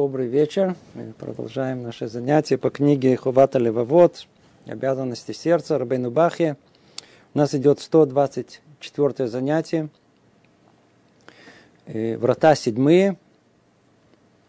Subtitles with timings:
[0.00, 0.76] Добрый вечер.
[0.94, 4.28] Мы продолжаем наше занятие по книге Хувата Левовод
[4.64, 6.56] «Обязанности сердца» Рабейну Бахе.
[7.34, 9.88] У нас идет 124 занятие.
[11.88, 13.16] И врата седьмые.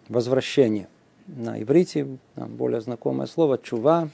[0.08, 0.88] Возвращение.
[1.26, 4.10] На иврите нам более знакомое слово «чува».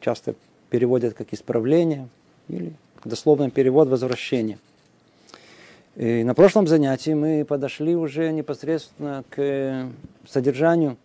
[0.00, 0.36] Часто
[0.70, 2.08] переводят как исправление
[2.48, 2.72] или
[3.04, 4.58] дословный перевод «возвращение».
[5.98, 9.88] И на прошлом занятии мы подошли уже непосредственно к
[10.28, 10.96] содержанию,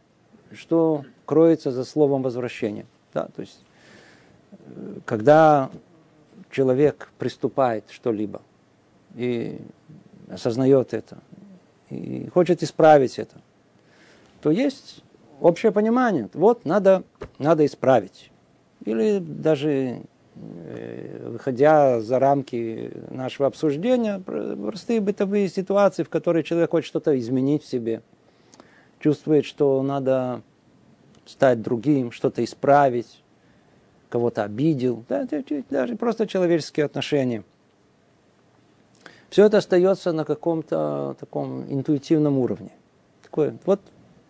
[0.51, 2.85] что кроется за словом возвращение.
[3.11, 3.59] Да, то есть,
[5.05, 5.71] когда
[6.51, 8.43] человек приступает что-либо
[9.15, 9.59] и
[10.29, 11.17] осознает это,
[11.89, 13.37] и хочет исправить это,
[14.41, 15.01] то есть
[15.41, 16.29] общее понимание.
[16.33, 17.01] Вот надо,
[17.39, 18.29] надо исправить.
[18.85, 26.87] Или даже Э, выходя за рамки нашего обсуждения, простые бытовые ситуации, в которые человек хочет
[26.87, 28.01] что-то изменить в себе,
[28.99, 30.41] чувствует, что надо
[31.25, 33.23] стать другим, что-то исправить,
[34.09, 35.27] кого-то обидел, да,
[35.69, 37.43] даже просто человеческие отношения.
[39.29, 42.69] Все это остается на каком-то таком интуитивном уровне.
[43.23, 43.81] Такое, вот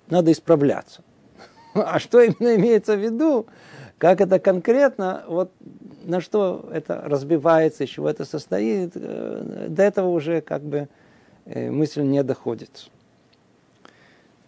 [0.10, 1.02] надо исправляться.
[1.74, 3.48] А что именно имеется в виду,
[3.98, 5.52] как это конкретно, вот
[6.04, 10.88] на что это разбивается, из чего это состоит, э, до этого уже как бы
[11.46, 12.90] э, мысль не доходит.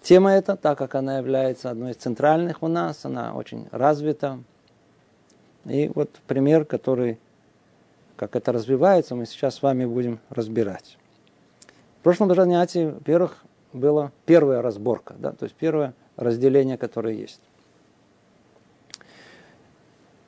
[0.01, 4.39] Тема эта, так как она является одной из центральных у нас, она очень развита.
[5.65, 7.17] И вот пример, который,
[8.15, 10.97] как это развивается, мы сейчас с вами будем разбирать.
[11.99, 17.41] В прошлом занятии, во-первых, была первая разборка, да, то есть первое разделение, которое есть.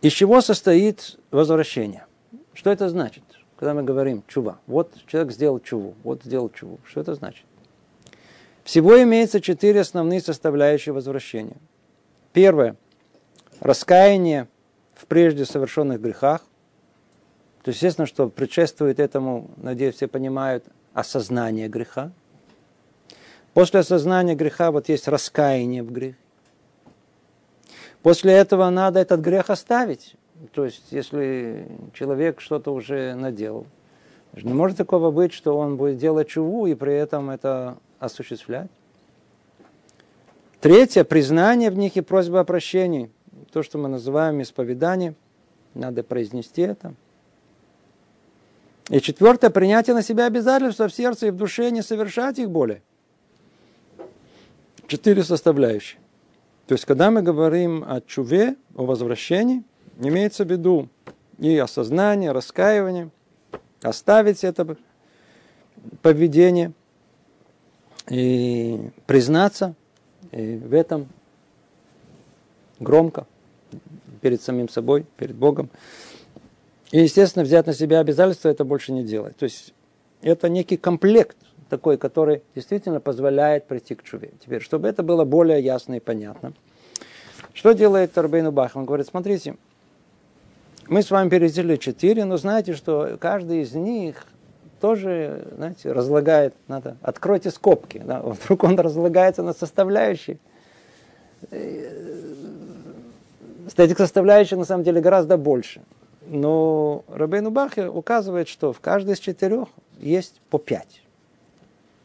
[0.02, 2.06] Из чего состоит возвращение?
[2.54, 3.24] Что это значит?
[3.58, 4.60] Когда мы говорим чува.
[4.68, 6.80] Вот человек сделал чуву, вот сделал чуву.
[6.86, 7.46] Что это значит?
[8.64, 11.58] Всего имеется четыре основные составляющие возвращения.
[12.34, 12.76] Первое.
[13.60, 14.48] Раскаяние
[14.94, 16.42] в прежде совершенных грехах.
[17.64, 20.64] То есть, естественно, что предшествует этому, надеюсь, все понимают,
[20.94, 22.12] осознание греха.
[23.54, 26.18] После осознания греха вот есть раскаяние в грехе.
[28.08, 30.16] После этого надо этот грех оставить.
[30.54, 33.68] То есть, если человек что-то уже наделал,
[34.32, 38.70] не может такого быть, что он будет делать чуву и при этом это осуществлять.
[40.62, 43.12] Третье, признание в них и просьба о прощении.
[43.52, 45.14] То, что мы называем исповедание,
[45.74, 46.94] надо произнести это.
[48.90, 52.82] И четвертое, принятие на себя обязательства в сердце и в душе, не совершать их более.
[54.88, 56.00] Четыре составляющие.
[56.68, 59.64] То есть, когда мы говорим о чуве, о возвращении,
[60.00, 60.90] имеется в виду
[61.40, 63.10] и осознание, раскаивание,
[63.82, 64.76] оставить это
[66.02, 66.74] поведение
[68.10, 69.76] и признаться
[70.32, 71.08] и в этом
[72.80, 73.26] громко
[74.22, 75.70] перед самим собой, перед Богом.
[76.92, 79.38] И, естественно, взять на себя обязательство это больше не делать.
[79.38, 79.74] То есть
[80.22, 81.38] это некий комплект
[81.70, 84.32] такой, который действительно позволяет прийти к чуве.
[84.44, 86.54] Теперь, чтобы это было более ясно и понятно,
[87.54, 88.76] что делает Торбейну Бах?
[88.76, 89.56] Он говорит, смотрите,
[90.88, 94.26] мы с вами перечислили четыре, но знаете, что каждый из них
[94.80, 100.38] тоже, знаете, разлагает, надо, откройте скобки, да, вдруг он разлагается на составляющие.
[103.76, 105.82] Этих составляющих на самом деле гораздо больше.
[106.26, 109.68] Но Рабейну Бахе указывает, что в каждой из четырех
[110.00, 111.02] есть по пять.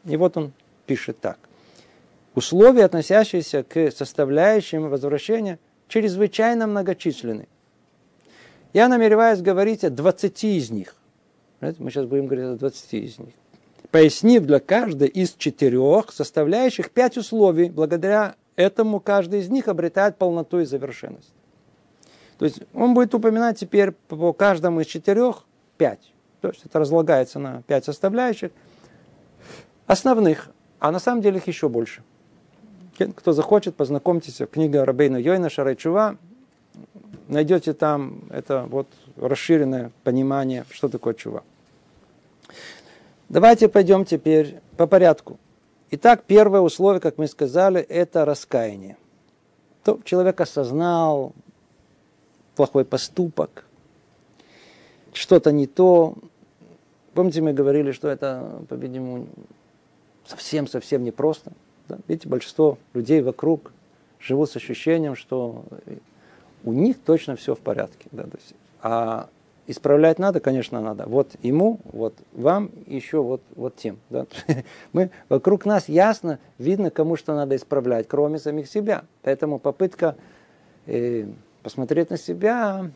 [0.05, 0.53] И вот он
[0.87, 1.39] пишет так.
[2.35, 5.59] Условия, относящиеся к составляющим возвращения,
[5.89, 7.47] чрезвычайно многочисленны.
[8.73, 10.97] Я намереваюсь говорить о 20 из них.
[11.61, 13.35] Мы сейчас будем говорить о 20 из них.
[13.91, 20.61] Пояснив для каждой из четырех составляющих пять условий, благодаря этому каждый из них обретает полноту
[20.61, 21.33] и завершенность.
[22.39, 25.45] То есть он будет упоминать теперь по каждому из четырех
[25.77, 26.13] пять.
[26.41, 28.51] То есть это разлагается на пять составляющих
[29.93, 32.03] основных, а на самом деле их еще больше.
[33.17, 36.17] Кто захочет, познакомьтесь, книга Рабейна Йойна Шарайчува,
[37.29, 41.43] найдете там это вот расширенное понимание, что такое чува.
[43.29, 45.39] Давайте пойдем теперь по порядку.
[45.91, 48.97] Итак, первое условие, как мы сказали, это раскаяние.
[49.85, 51.33] То человек осознал
[52.57, 53.65] плохой поступок,
[55.13, 56.15] что-то не то.
[57.15, 59.27] Помните, мы говорили, что это, по-видимому,
[60.27, 61.53] совсем-совсем непросто.
[61.89, 61.99] Да?
[62.09, 63.73] Видите, большинство людей вокруг
[64.21, 65.65] живут с ощущением, что
[66.65, 68.09] у них точно все в порядке.
[68.13, 68.25] Да?
[68.25, 69.29] То есть, а
[69.69, 71.05] Исправлять надо, конечно, надо.
[71.07, 74.01] Вот ему, вот вам, еще вот, вот тем.
[74.11, 74.27] Да?
[74.93, 79.05] Мы, вокруг нас ясно видно, кому что надо исправлять, кроме самих себя.
[79.23, 80.17] Поэтому попытка
[80.87, 81.27] э,
[81.63, 82.91] посмотреть на себя,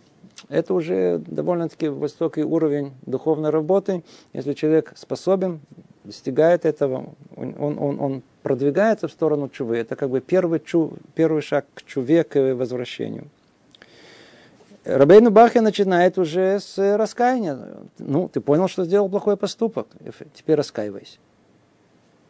[0.48, 4.02] это уже довольно-таки высокий уровень духовной работы.
[4.32, 5.60] Если человек способен,
[6.06, 9.78] достигает этого, он, он, он продвигается в сторону чувы.
[9.78, 13.28] Это как бы первый, чу, первый шаг к чуве, к возвращению.
[14.84, 17.58] Рабейну Бахе начинает уже с раскаяния.
[17.98, 19.88] Ну, ты понял, что сделал плохой поступок.
[20.34, 21.18] Теперь раскаивайся.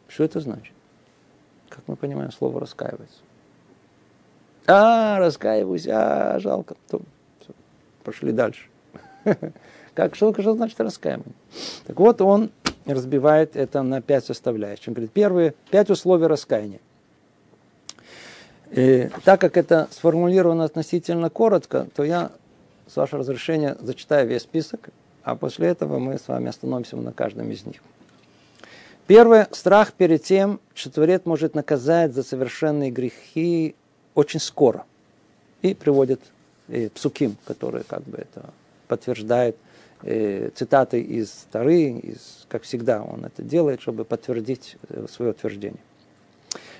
[0.07, 0.73] Что это значит?
[1.69, 3.19] Как мы понимаем слово раскаиваться?
[4.65, 6.75] А, раскаиваюсь, а, жалко.
[6.89, 7.01] То,
[7.41, 7.53] все,
[8.03, 8.69] пошли дальше.
[9.93, 11.33] Как, что, что значит раскаивание?
[11.85, 12.51] Так вот, он
[12.93, 14.87] разбивает это на пять составляющих.
[14.89, 16.79] Он говорит, первые пять условий раскаяния.
[18.71, 22.31] И так как это сформулировано относительно коротко, то я
[22.87, 24.89] с вашего разрешения зачитаю весь список,
[25.23, 27.81] а после этого мы с вами остановимся на каждом из них.
[29.07, 29.47] Первое.
[29.51, 33.75] Страх перед тем, что Творец может наказать за совершенные грехи
[34.15, 34.85] очень скоро.
[35.61, 36.21] И приводит
[36.67, 38.49] и псуким, которые как бы это
[38.87, 39.55] подтверждают
[40.03, 45.79] цитаты из Тары, из, как всегда он это делает, чтобы подтвердить э, свое утверждение.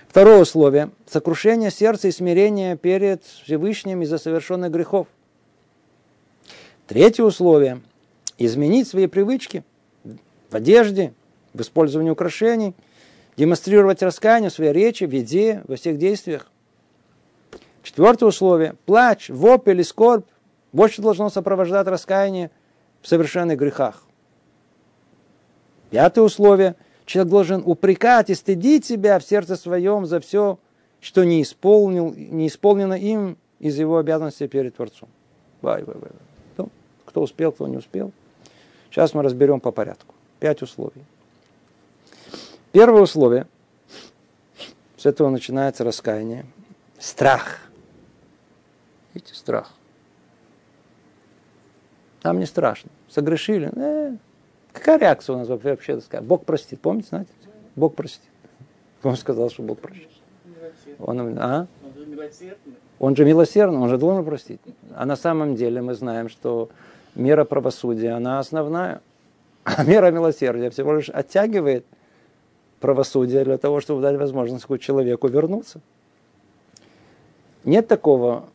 [0.08, 5.08] Второе условие– сокрушение сердца и смирение перед Всевышним из-за совершенных грехов.
[6.88, 7.82] Третье условие–
[8.38, 9.64] изменить свои привычки
[10.50, 11.14] в одежде,
[11.54, 12.74] в использовании украшений,
[13.36, 16.50] демонстрировать раскаяние в своей речи, в еде, во всех действиях.
[17.84, 20.26] Четвертое условие– плач, вопль или скорбь
[20.72, 22.52] больше должно сопровождать раскаяние
[23.02, 24.04] в совершенных грехах.
[25.90, 30.60] Пятое условие– человек должен упрекать и стыдить себя в сердце своем за все,
[31.00, 35.10] что не, исполнил, не исполнено им из его обязанностей перед Творцом.
[35.62, 36.12] Вай, вай, вай
[37.18, 38.12] кто успел, кто не успел.
[38.92, 40.14] Сейчас мы разберем по порядку.
[40.40, 41.04] Пять условий.
[42.72, 43.48] Первое условие.
[44.98, 46.46] С этого начинается раскаяние.
[47.00, 47.62] Страх.
[49.16, 49.74] Видите, страх.
[52.24, 52.90] Нам не страшно.
[53.10, 53.72] Согрешили.
[53.76, 54.16] Э,
[54.74, 56.00] какая реакция у нас вообще?
[56.22, 56.82] Бог простит.
[56.82, 57.32] Помните, знаете?
[57.76, 58.22] Бог простит.
[59.04, 60.10] Он сказал, что Бог простит.
[61.00, 61.68] Он, а?
[61.84, 62.74] он же милосердный.
[63.00, 64.60] Он же милосердный, он же должен простить.
[64.96, 66.70] А на самом деле мы знаем, что
[67.16, 69.02] мера правосудия, она основная.
[69.64, 71.86] А мера милосердия всего лишь оттягивает
[72.80, 75.82] правосудие для того, чтобы дать возможность человеку вернуться.
[77.64, 78.46] Нет такого,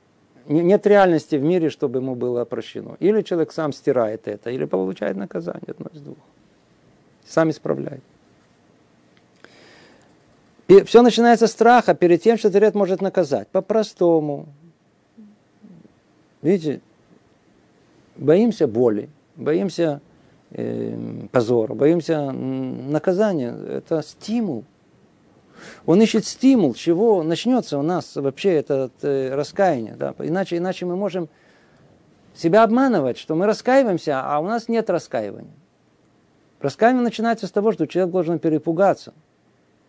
[0.46, 2.96] нет реальности в мире, чтобы ему было прощено.
[3.00, 6.18] Или человек сам стирает это, или получает наказание, одно из двух.
[7.26, 8.02] Сам исправляет.
[10.86, 13.48] Все начинается с страха перед тем, что Творец может наказать.
[13.48, 14.46] По-простому.
[16.40, 16.80] Видите,
[18.16, 20.00] боимся боли, боимся
[20.50, 23.54] э, позора, боимся наказания.
[23.54, 24.64] Это стимул.
[25.86, 29.96] Он ищет стимул, чего начнется у нас вообще это э, раскаяние.
[29.96, 30.14] Да?
[30.18, 31.28] Иначе, иначе мы можем
[32.34, 35.52] себя обманывать, что мы раскаиваемся, а у нас нет раскаивания.
[36.60, 39.12] Раскаяние начинается с того, что человек должен перепугаться.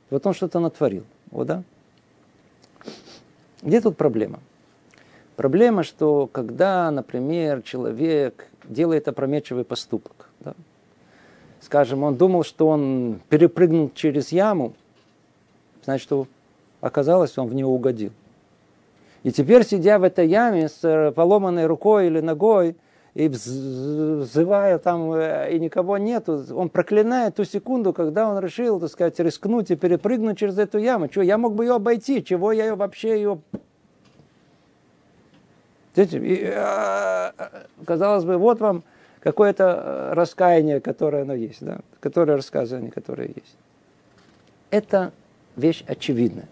[0.09, 1.03] Вот он что-то натворил.
[1.31, 1.63] Вот, да?
[3.61, 4.39] Где тут проблема?
[5.35, 10.53] Проблема, что когда, например, человек делает опрометчивый поступок, да,
[11.61, 14.73] скажем, он думал, что он перепрыгнул через яму,
[15.83, 16.09] значит,
[16.81, 18.11] оказалось, он в нее угодил.
[19.23, 22.75] И теперь, сидя в этой яме с поломанной рукой или ногой,
[23.13, 28.89] и взывая там, э, и никого нету, он проклинает ту секунду, когда он решил, так
[28.89, 31.07] сказать, рискнуть и перепрыгнуть через эту яму.
[31.07, 33.39] Чего, я мог бы ее обойти, чего я ее вообще ее
[35.95, 37.33] и, а,
[37.85, 38.83] казалось бы, вот вам
[39.19, 43.55] какое-то э, раскаяние, которое оно есть, да, которое рассказывание, которое есть.
[44.71, 45.13] Это
[45.55, 46.47] вещь очевидная.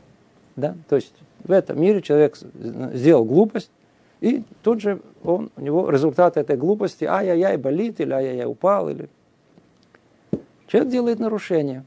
[0.55, 0.75] Да?
[0.89, 2.37] То есть в этом мире человек
[2.93, 3.71] сделал глупость,
[4.19, 9.09] и тут же он, у него результат этой глупости, ай-яй-яй, болит, или ай-яй-яй, упал, или...
[10.67, 11.83] Человек делает нарушение.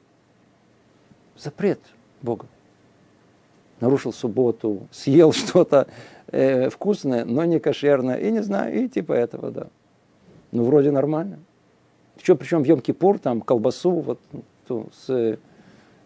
[1.38, 1.80] Запрет
[2.22, 2.46] Бога.
[3.80, 5.86] Нарушил субботу, съел что-то,
[6.26, 9.68] э, вкусное, но не кошерное, и не знаю, и типа этого, да.
[10.50, 11.38] Ну, вроде нормально.
[12.22, 14.20] Что, причем в Йом-Кипур, там, колбасу, вот,
[14.68, 15.38] ну, с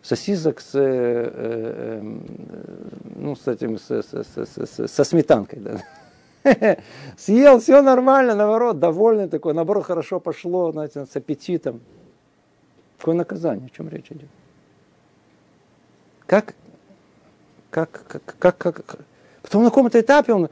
[0.09, 2.03] сосисок с, э, э,
[3.17, 5.83] ну, с этим, с, с, с, с, со сметанкой, да.
[7.17, 11.81] Съел, все нормально, наоборот, довольный такой, наоборот, хорошо пошло, знаете, с аппетитом.
[12.99, 14.31] Какое наказание, о чем речь идет?
[16.27, 16.55] Как,
[17.71, 18.99] как, как, как, как,
[19.43, 20.49] Потом на каком-то этапе он,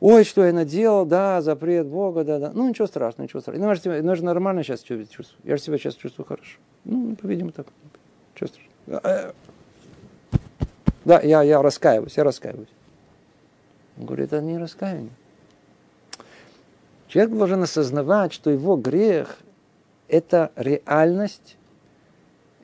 [0.00, 2.50] ой, что я наделал, да, запрет Бога, да, да.
[2.52, 3.74] Ну, ничего страшного, ничего страшного.
[3.86, 5.40] Ну, я же нормально сейчас чувствую.
[5.44, 6.58] Я же себя сейчас чувствую хорошо.
[6.84, 7.66] Ну, по-видимому, так.
[8.34, 8.69] Чего страшного.
[8.86, 9.32] Э,
[11.04, 12.68] да, я, я раскаиваюсь, я раскаиваюсь.
[13.98, 15.12] Он говорит, это не раскаяние.
[17.08, 19.38] Человек должен осознавать, что его грех–
[20.08, 21.56] это реальность,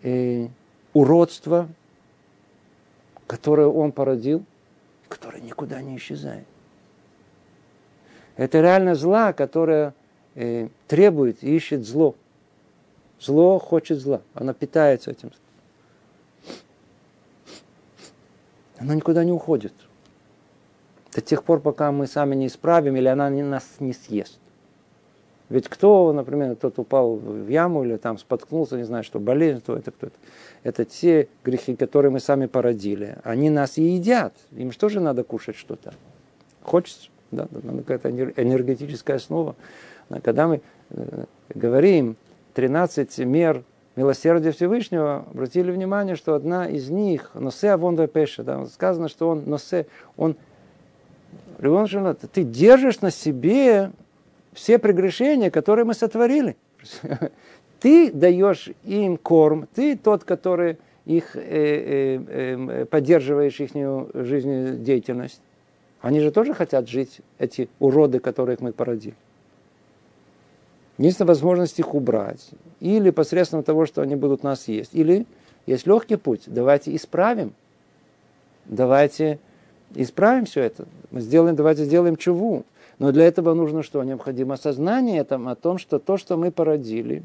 [0.03, 0.49] и
[0.93, 1.69] уродство,
[3.27, 4.45] которое он породил,
[5.09, 6.47] которое никуда не исчезает.
[8.37, 9.95] Это реально зла, которая
[10.35, 12.15] э, требует и ищет зло.
[13.19, 15.33] Зло хочет зла, она питается этим.
[18.79, 19.73] Оно никуда не уходит
[21.17, 24.39] до тех пор, пока мы сами не исправим, или она нас не съест.
[25.49, 29.77] Ведь кто, например, тот упал в яму или там споткнулся, не знаю, что болезнь, то
[29.77, 30.15] это кто-то.
[30.63, 33.17] Это те грехи, которые мы сами породили.
[33.25, 34.35] Они нас и едят.
[34.53, 35.95] Им что же надо кушать что-то?
[36.63, 39.57] Хочется, да, надо какая-то энергетическая основа.
[40.23, 42.17] Когда мы э, говорим
[42.55, 43.63] 13 мер
[43.97, 49.45] милосердия Всевышнего, обратили внимание, что одна из них, носе авон пеша, да, сказано, что он
[49.47, 49.87] носе,
[50.17, 50.37] он
[52.29, 53.91] ты держишь на себе
[54.53, 56.57] все прегрешения, которые мы сотворили.
[57.81, 63.71] Ты даешь им корм, ты тот, который их э, э, э, поддерживаешь их
[64.15, 65.43] жизнедеятельность.
[66.01, 69.15] Они же тоже хотят жить, эти уроды, которых мы породили.
[70.99, 72.51] Есть возможность их убрать.
[72.81, 74.95] Или посредством того, что они будут нас есть.
[74.95, 75.27] Или
[75.67, 76.43] есть легкий путь.
[76.47, 77.53] Давайте исправим.
[78.65, 79.39] Давайте
[79.95, 80.87] исправим все это.
[81.11, 82.65] Мы сделаем, давайте сделаем чуву.
[82.99, 84.03] Но для этого нужно что?
[84.03, 87.23] Необходимо осознание там, о том, что то, что мы породили,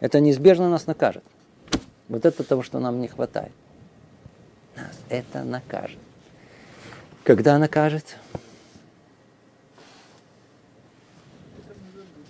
[0.00, 1.22] это неизбежно нас накажет.
[2.08, 3.52] Вот это того, что нам не хватает.
[4.76, 5.98] Нас это накажет.
[7.22, 8.16] Когда накажет?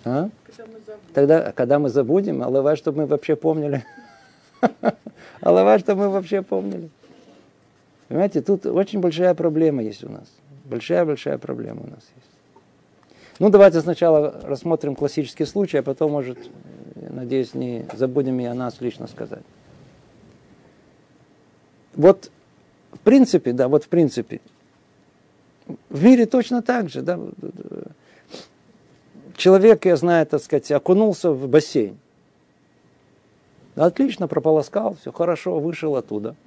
[0.07, 0.29] А?
[1.13, 3.83] Тогда, когда мы забудем, алава, чтобы мы вообще помнили.
[5.41, 6.89] Алава, чтобы мы вообще помнили.
[8.07, 10.27] Понимаете, тут очень большая проблема есть у нас.
[10.65, 12.27] Большая-большая проблема у нас есть.
[13.39, 16.39] Ну, давайте сначала рассмотрим классический случай, а потом, может,
[16.95, 19.43] надеюсь, не забудем и о нас лично сказать.
[21.95, 22.31] Вот,
[22.91, 24.41] в принципе, да, вот в принципе,
[25.89, 27.19] в мире точно так же, да.
[29.37, 31.97] Человек, я знаю, так сказать, окунулся в бассейн.
[33.75, 36.35] Отлично прополоскал, все хорошо, вышел оттуда–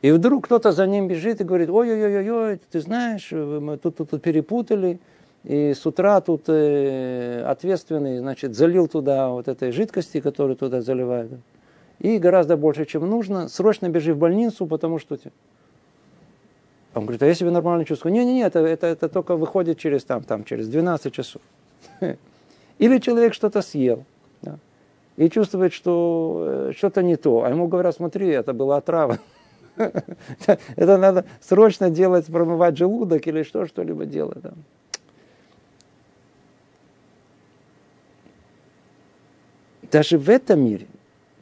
[0.00, 4.22] и вдруг кто-то за ним бежит и говорит, ой-ой-ой-ой, ты знаешь, мы тут, тут, тут
[4.22, 5.00] перепутали,
[5.42, 11.32] и с утра тут э, ответственный, значит, залил туда вот этой жидкости, которую туда заливают.
[11.98, 13.48] И гораздо больше, чем нужно.
[13.48, 15.18] Срочно бежи в больницу, потому что...
[16.94, 18.12] Он говорит, а я себя нормально чувствую.
[18.12, 21.42] Не-не-не, это, это, это только выходит через, там, там, через 12 часов.
[22.78, 24.04] Или человек что-то съел.
[24.42, 24.58] Да,
[25.16, 27.42] и чувствует, что э, что-то не то.
[27.42, 29.18] А ему говорят, смотри, это была отрава.
[30.76, 34.42] Это надо срочно делать, промывать желудок или что, что-либо делать.
[34.42, 34.52] Да.
[39.90, 40.86] Даже в этом мире.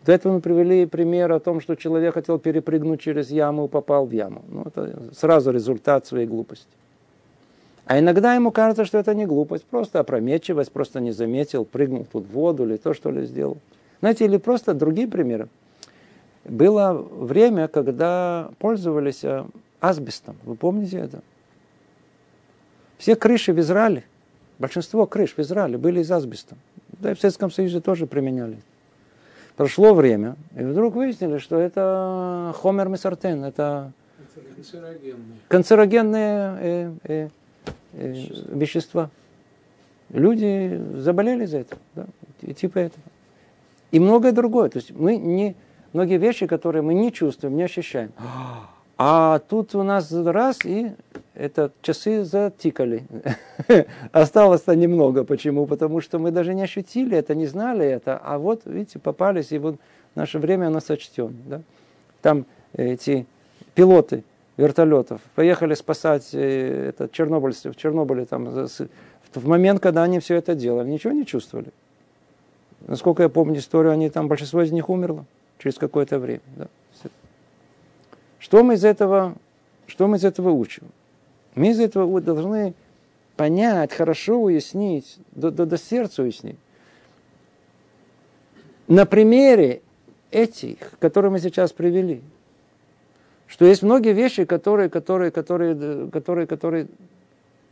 [0.05, 4.07] До этого мы привели пример о том, что человек хотел перепрыгнуть через яму и попал
[4.07, 4.45] в яму.
[4.49, 6.69] Ну, это сразу результат своей глупости.
[7.87, 12.27] А иногда ему кажется, что это не глупость, просто опрометчивость, просто не заметил, прыгнул тут
[12.27, 13.59] в воду или то, что ли сделал.
[14.01, 15.49] Знаете, или просто другие примеры
[16.45, 19.45] было время, когда пользовались э,
[19.81, 20.37] асбестом.
[20.45, 21.23] Вы помните это?
[22.99, 24.05] Все крыши в Израиле,
[24.59, 26.57] большинство крыш в Израиле были из асбеста.
[27.01, 28.59] Да и в Советском Союзе тоже применяли.
[29.57, 33.93] Прошло время, и вдруг выяснили, что это хомер месартен, это
[34.55, 37.29] канцерогенные, канцерогенные э, э, э,
[37.97, 38.55] вещества.
[38.55, 39.11] вещества.
[40.11, 42.07] Люди заболели за это, да,
[42.43, 43.03] и типа этого.
[43.91, 44.69] И многое другое.
[44.69, 45.55] То есть мы не,
[45.93, 48.13] многие вещи, которые мы не чувствуем, не ощущаем.
[48.99, 50.91] А тут у нас раз, и
[51.35, 53.05] это часы затикали.
[54.13, 55.23] Осталось-то немного.
[55.23, 55.67] Почему?
[55.67, 58.17] Потому что мы даже не ощутили это, не знали это.
[58.17, 59.77] А вот, видите, попались, и вот
[60.15, 61.35] наше время, оно сочтено.
[61.45, 61.61] Да?
[62.23, 63.27] Там эти
[63.75, 64.25] пилоты
[64.57, 70.55] вертолетов поехали спасать э, этот чернобыльцев в Чернобыле там, в момент, когда они все это
[70.55, 70.89] делали.
[70.89, 71.69] Ничего не чувствовали.
[72.87, 75.25] Насколько я помню историю, они там, большинство из них умерло
[75.59, 76.41] через какое-то время.
[76.57, 76.69] Да.
[78.39, 79.35] Что мы из этого,
[79.87, 80.85] что мы из этого учим?
[81.55, 82.75] Мы из этого должны
[83.37, 86.59] понять, хорошо уяснить, до, до, до сердца уяснить.
[88.87, 89.83] На примере
[90.31, 92.23] этих, которые мы сейчас привели,
[93.47, 96.89] что есть многие вещи, которые, которые, которые, которые, которые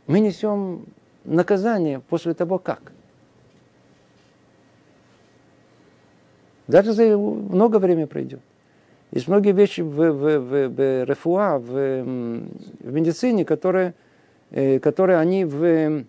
[0.07, 0.85] мы несем
[1.23, 2.91] наказание после того, как.
[6.67, 8.39] Даже за много времени пройдет.
[9.11, 13.93] Есть многие вещи в, в, в, в рефуа, в, в медицине, которые,
[14.51, 16.05] э, которые они в,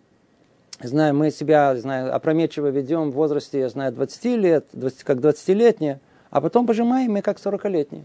[0.80, 6.00] знаю, мы себя, знаю, опрометчиво ведем в возрасте, я знаю, 20 лет, 20, как 20-летние,
[6.30, 8.04] а потом пожимаем мы как 40-летние.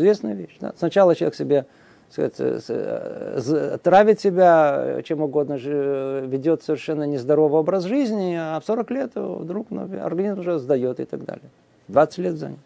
[0.00, 0.56] Известная вещь.
[0.60, 0.72] Да?
[0.78, 1.66] Сначала человек себе
[2.08, 9.12] сказать, э, травит себя чем угодно, ведет совершенно нездоровый образ жизни, а в 40 лет
[9.14, 11.50] вдруг ну, организм уже сдает и так далее.
[11.88, 12.58] 20 лет занят.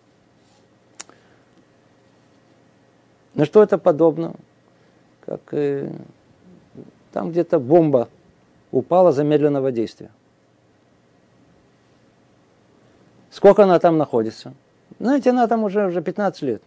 [3.35, 4.35] На что это подобно?
[5.27, 5.91] Как э,
[7.13, 8.09] там где-то бомба
[8.71, 10.11] упала замедленного действия.
[13.33, 14.55] Сколько она там находится?
[15.01, 16.63] Знаете, она там уже, уже 15 лет.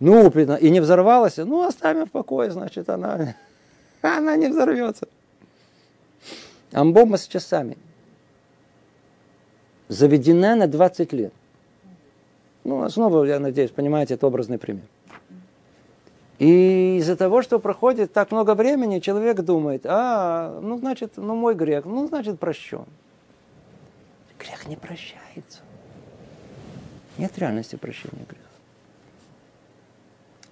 [0.00, 3.36] Ну, и не взорвалась, ну, оставим в покое, значит, она,
[4.02, 5.08] она не взорвется.
[6.72, 7.78] А бомба с часами.
[9.88, 11.32] Заведена на 20 лет.
[12.64, 14.84] Ну, снова, я надеюсь, понимаете, это образный пример.
[16.38, 21.54] И из-за того, что проходит так много времени, человек думает, а, ну, значит, ну, мой
[21.54, 22.86] грех, ну, значит, прощен.
[24.38, 25.60] Грех не прощается.
[27.18, 28.43] Нет реальности прощения греха.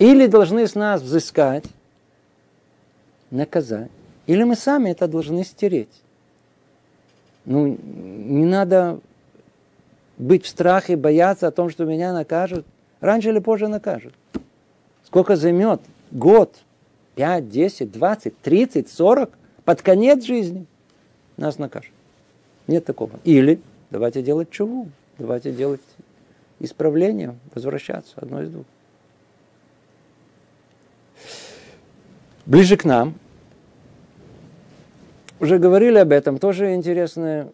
[0.03, 1.65] Или должны с нас взыскать,
[3.31, 3.89] наказать,
[4.27, 6.03] или мы сами это должны стереть.
[7.45, 8.99] Ну, не надо
[10.19, 12.67] быть в страхе, бояться о том, что меня накажут.
[13.01, 14.13] Раньше или позже накажут.
[15.07, 15.81] Сколько займет?
[16.11, 16.57] Год,
[17.15, 19.31] 5, 10, 20, 30, 40,
[19.65, 20.67] под конец жизни
[21.37, 21.95] нас накажут.
[22.67, 23.21] Нет такого.
[23.23, 23.61] Или
[23.93, 25.81] давайте делать чуву, давайте делать
[26.59, 28.67] исправление, возвращаться, одно из двух.
[32.45, 33.15] Ближе к нам,
[35.39, 37.53] уже говорили об этом, тоже интересно.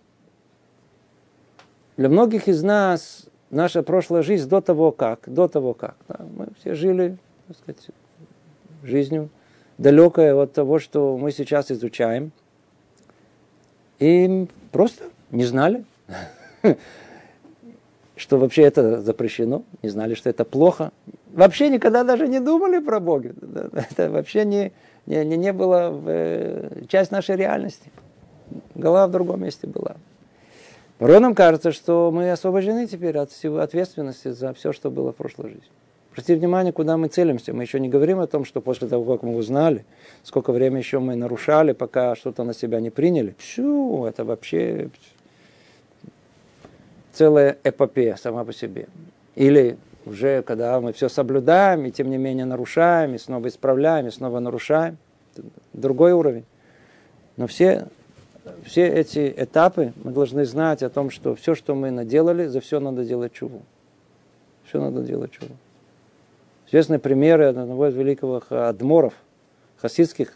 [1.99, 5.97] Для многих из нас наша прошлая жизнь до того как, до того как.
[6.09, 7.87] Да, мы все жили, так сказать,
[8.83, 9.29] жизнью
[9.77, 12.33] далекой от того, что мы сейчас изучаем.
[13.99, 15.85] И просто не знали.
[18.19, 20.91] что вообще это запрещено, не знали, что это плохо.
[21.33, 23.33] Вообще никогда даже не думали про Бога.
[23.91, 24.73] Это вообще не,
[25.09, 27.91] не, не было в, э, часть нашей реальности.
[28.75, 29.97] Голова в другом месте была.
[30.99, 35.17] Порой нам кажется, что мы освобождены теперь от всего ответственности за все, что было в
[35.17, 35.69] прошлой жизни.
[36.13, 37.55] Обратите внимание, куда мы целимся.
[37.55, 39.85] Мы еще не говорим о том, что после того, как мы узнали,
[40.25, 43.37] сколько времени еще мы нарушали, пока что-то на себя не приняли.
[43.39, 44.91] Все, это вообще
[47.13, 48.89] целая эпопея сама по себе.
[49.37, 54.11] Или уже когда мы все соблюдаем, и тем не менее нарушаем, и снова исправляем, и
[54.11, 54.97] снова нарушаем.
[55.73, 56.45] Другой уровень.
[57.37, 57.87] Но все,
[58.65, 62.81] все эти этапы мы должны знать о том, что все, что мы наделали, за все
[62.81, 63.63] надо делать чуву.
[64.65, 65.55] Все надо делать чуву.
[66.67, 69.15] Известные примеры одного из великих адморов,
[69.77, 70.35] хасидских,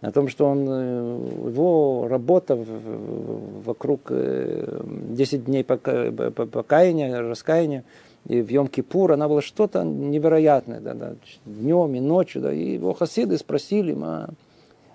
[0.00, 7.84] о том, что он, э, его работа вокруг 10 э, дней покаяния, раскаяния,
[8.26, 11.14] и в Йом-Кипур, она была что-то невероятное, да, да,
[11.46, 14.30] днем и ночью, да, и его хасиды спросили, а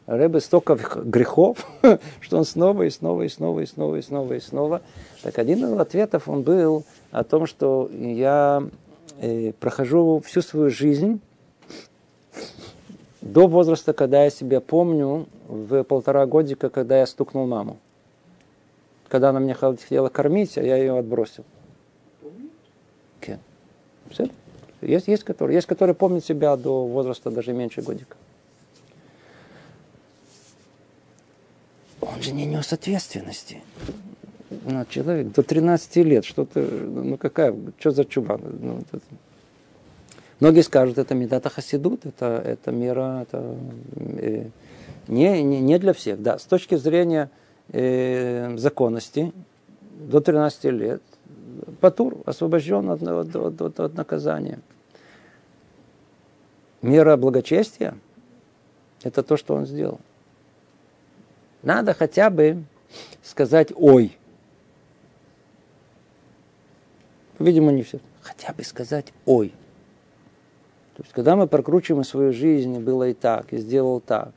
[0.08, 1.68] Рэбе столько грехов,
[2.22, 4.82] что он снова и снова и снова и снова и снова и снова.
[5.24, 8.64] Так один из ответов он был о том, что я
[9.20, 11.22] э, прохожу всю свою жизнь
[13.22, 17.78] до возраста, когда я себя помню, в полтора годика, когда я стукнул маму.
[19.08, 21.44] Когда она меня хотела кормить, а я ее отбросил.
[24.82, 28.18] Есть, есть, которые, есть, которые помнят себя до возраста даже меньше годика.
[32.02, 33.64] Он же не нес ответственности.
[34.50, 38.40] Ну, человек до 13 лет, что-то, ну какая, что за чуба?
[38.44, 39.02] Ну, это,
[40.40, 43.56] Многие скажут, это медата хасидут, это, это мера, это
[43.96, 44.50] э,
[45.08, 46.22] не, не, не для всех.
[46.22, 47.30] Да, с точки зрения
[47.70, 49.32] э, законности,
[49.98, 51.02] до 13 лет
[51.80, 54.60] Патур освобожден от, от, от, от, от наказания.
[56.82, 57.98] Мера благочестия–
[59.04, 60.00] это то, что он сделал.
[61.64, 62.64] Надо хотя бы
[63.24, 64.18] сказать «ой».
[67.40, 68.00] Видимо, не все.
[68.22, 69.50] Хотя бы сказать «ой».
[70.96, 74.32] То есть, когда мы прокручиваем свою жизнь, было и так, и сделал так,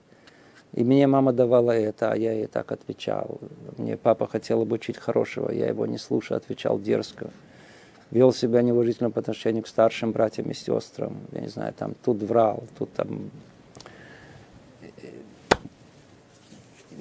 [0.73, 3.41] и мне мама давала это, а я ей так отвечал.
[3.77, 7.31] Мне папа хотел обучить хорошего, я его не слушал, отвечал дерзко.
[8.11, 12.23] вел себя неуважительно по отношению к старшим братьям и сестрам, я не знаю, там тут
[12.23, 13.31] врал, тут там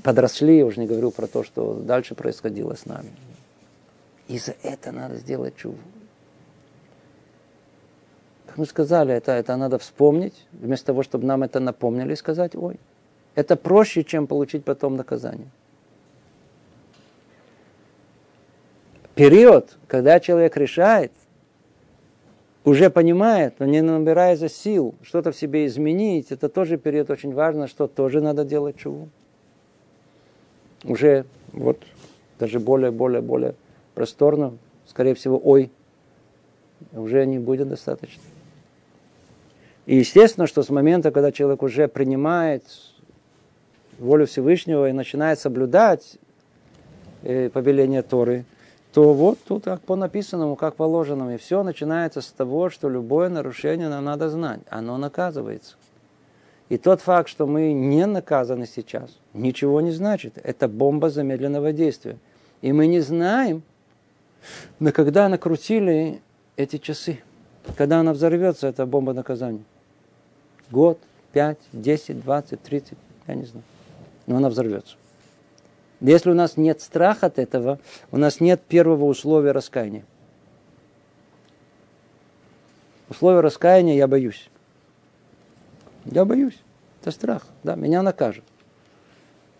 [0.03, 3.11] подросли, уже не говорю про то, что дальше происходило с нами.
[4.27, 5.77] И за это надо сделать чуву.
[8.45, 12.79] Как мы сказали, это, это надо вспомнить, вместо того, чтобы нам это напомнили, сказать, ой,
[13.37, 15.51] это проще, чем получить потом наказание.
[19.13, 21.11] Период, когда человек решает,
[22.65, 27.67] уже понимает, но не набирается сил что-то в себе изменить, это тоже период очень важно,
[27.67, 29.07] что тоже надо делать чуву.
[30.83, 31.83] Уже вот
[32.39, 33.53] даже более, более, более
[33.93, 35.69] просторно, скорее всего, ой,
[36.91, 38.23] уже не будет достаточно.
[39.85, 42.63] И естественно, что с момента, когда человек уже принимает
[43.99, 46.17] волю Всевышнего и начинает соблюдать
[47.23, 48.45] э, повеление Торы,
[48.93, 51.31] то вот тут как по написанному, как положенному.
[51.31, 54.61] И все начинается с того, что любое нарушение нам надо знать.
[54.69, 55.75] Оно наказывается.
[56.69, 60.37] И тот факт, что мы не наказаны сейчас, ничего не значит.
[60.43, 62.17] Это бомба замедленного действия.
[62.61, 63.61] И мы не знаем,
[64.79, 66.21] но когда накрутили
[66.55, 67.19] эти часы,
[67.77, 69.63] когда она взорвется, это бомба наказания.
[70.71, 70.99] Год,
[71.31, 73.63] пять, десять, двадцать, тридцать, я не знаю.
[74.27, 74.97] Но она взорвется.
[75.99, 77.79] Если у нас нет страха от этого,
[78.11, 80.05] у нас нет первого условия раскаяния.
[83.09, 84.49] Условие раскаяния я боюсь.
[86.05, 86.59] Я боюсь.
[87.01, 87.47] Это страх.
[87.63, 88.43] Да, меня накажут.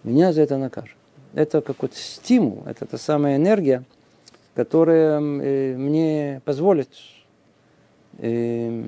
[0.04, 0.96] Меня за это накажут.
[1.34, 3.84] Это какой-то стимул, это та самая энергия,
[4.56, 6.90] которая э, мне позволит
[8.18, 8.86] э,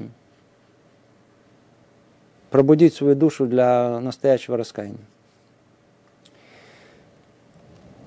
[2.49, 5.05] пробудить свою душу для настоящего раскаяния.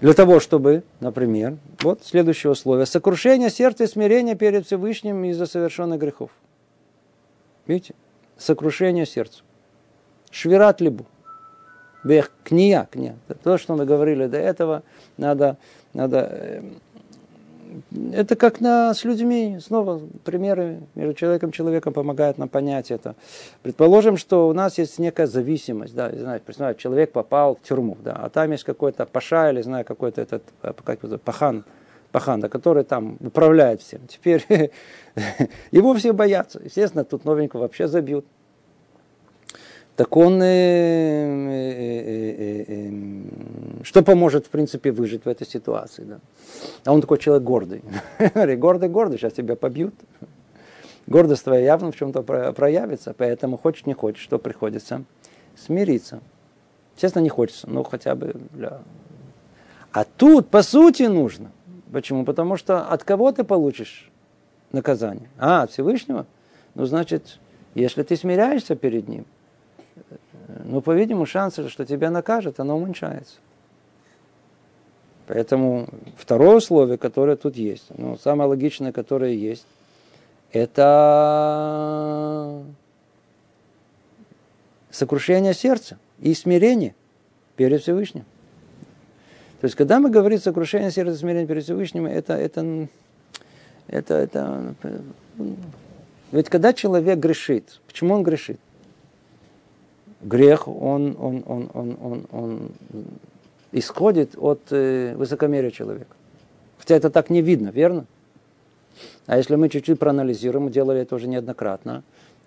[0.02, 6.00] Для того, чтобы, например, вот следующее условие, сокрушение сердца и смирение перед Всевышним из-за совершенных
[6.00, 6.32] грехов.
[7.68, 7.94] Видите?
[8.36, 9.44] Сокрушение сердца.
[10.32, 11.06] Швират либу.
[12.02, 13.14] Бех кния, кния.
[13.44, 14.82] То, что мы говорили до этого,
[15.18, 15.56] надо,
[15.94, 16.62] надо э,
[18.12, 23.14] это как на, с людьми, снова примеры между человеком и человеком помогают нам понять это.
[23.62, 28.12] Предположим, что у нас есть некая зависимость, да, знаете, представляете, человек попал в тюрьму, да,
[28.12, 31.64] а там есть какой-то паша или, знаю, какой-то этот, э, как это, пахан,
[32.12, 34.00] пахан, да, который там управляет всем.
[34.08, 34.44] Теперь
[35.70, 36.60] его все боятся.
[36.62, 38.26] Естественно, тут новенького вообще забьют
[39.96, 40.46] так он, э,
[41.50, 42.92] э, э,
[43.82, 46.20] что поможет, в принципе, выжить в этой ситуации, да?
[46.84, 47.82] А он такой человек гордый.
[48.56, 49.94] гордый, гордый, сейчас тебя побьют.
[51.06, 55.04] Гордость твоя явно в чем-то проявится, поэтому хочешь, не хочешь, что приходится?
[55.56, 56.20] Смириться.
[56.96, 58.80] Честно, не хочется, но хотя бы для...
[59.92, 61.50] А тут, по сути, нужно.
[61.92, 62.24] Почему?
[62.24, 64.10] Потому что от кого ты получишь
[64.70, 65.28] наказание?
[65.38, 66.26] А, от Всевышнего?
[66.74, 67.38] Ну, значит,
[67.74, 69.26] если ты смиряешься перед Ним,
[70.64, 73.36] но, по-видимому, шансы, что тебя накажут, оно уменьшается.
[75.26, 79.66] Поэтому второе условие, которое тут есть, ну, самое логичное, которое есть,
[80.52, 82.62] это
[84.90, 86.94] сокрушение сердца и смирение
[87.56, 88.24] перед Всевышним.
[89.60, 92.88] То есть, когда мы говорим сокрушение сердца смирение перед Всевышним, это, это,
[93.86, 94.74] это, это,
[96.32, 98.58] ведь когда человек грешит, почему он грешит?
[100.22, 102.70] Грех, он, он, он, он, он, он
[103.72, 106.14] исходит от э, высокомерия человека.
[106.78, 108.06] Хотя это так не видно, верно?
[109.26, 112.02] А если мы чуть-чуть проанализируем, мы делали это уже неоднократно,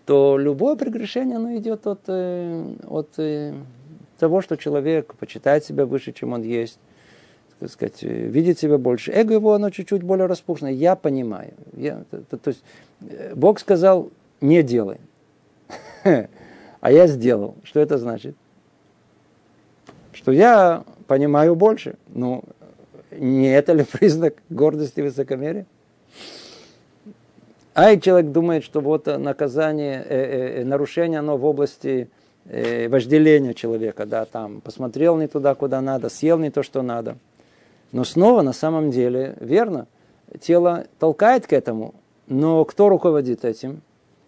[0.05, 3.53] то любое прегрешение оно идет от, э, от э,
[4.19, 6.79] того, что человек почитает себя выше, чем он есть,
[7.67, 9.11] сказать, видит себя больше.
[9.11, 10.69] Эго его, оно чуть-чуть более распущено.
[10.69, 11.53] Я понимаю.
[11.73, 12.63] Я, то, то, то есть,
[13.35, 14.11] Бог сказал,
[14.41, 14.99] не делай.
[16.81, 17.55] а я сделал.
[17.63, 18.35] Что это значит?
[20.13, 21.95] Что я понимаю больше.
[22.07, 22.43] Ну,
[23.11, 25.65] не это ли признак гордости и высокомерия?
[27.73, 32.09] А человек думает, что вот наказание, э, э, э, нарушение, оно в области
[32.45, 37.17] э, вожделения человека, да, там, посмотрел не туда, куда надо, съел не то, что надо.
[37.91, 39.87] Но снова, на самом деле, верно,
[40.39, 41.95] тело толкает к этому,
[42.27, 43.81] но кто руководит этим?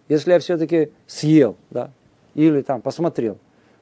[0.10, 1.92] Если я все-таки съел, да,
[2.38, 3.38] или там посмотрел.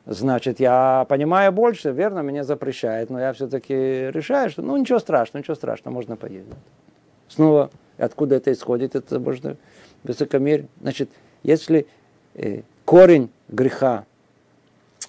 [0.06, 5.41] Значит, я понимаю больше, верно, меня запрещает, но я все-таки решаю, что ну ничего страшного,
[5.41, 6.48] ничего страшного, можно поесть.
[7.28, 9.58] Снова, откуда это исходит, это можно
[10.04, 10.68] высокомерие.
[10.82, 11.10] Значит,
[11.44, 11.86] если
[12.36, 14.06] э, корень греха,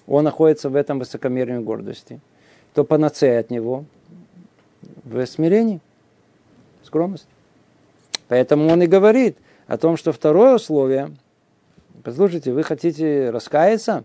[0.07, 2.19] он находится в этом высокомерии гордости,
[2.73, 3.85] то панацея от него
[5.03, 5.79] в смирении,
[6.83, 7.27] скромности.
[8.27, 11.11] Поэтому он и говорит о том, что второе условие,
[12.03, 14.03] послушайте, вы хотите раскаяться,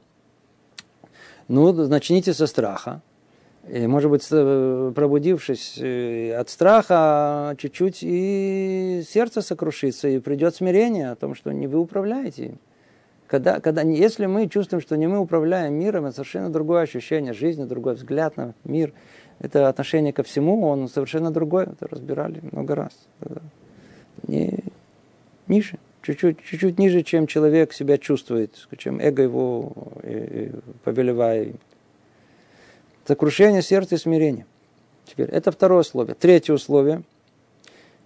[1.48, 3.02] ну, начните со страха.
[3.68, 11.14] И, может быть, пробудившись э, от страха, чуть-чуть и сердце сокрушится, и придет смирение о
[11.14, 12.58] том, что не вы управляете им.
[13.28, 17.64] Когда, когда, если мы чувствуем, что не мы управляем миром, это совершенно другое ощущение жизни,
[17.64, 18.92] другой взгляд на мир.
[19.38, 21.64] Это отношение ко всему, он совершенно другой.
[21.64, 22.92] Это разбирали много раз.
[24.26, 24.64] Не,
[25.46, 31.56] ниже, чуть-чуть, чуть-чуть ниже, чем человек себя чувствует, чем эго его э, э, повелевает.
[33.06, 34.46] Сокрушение сердца и смирение.
[35.04, 36.14] Теперь, это второе условие.
[36.14, 37.02] Третье условие.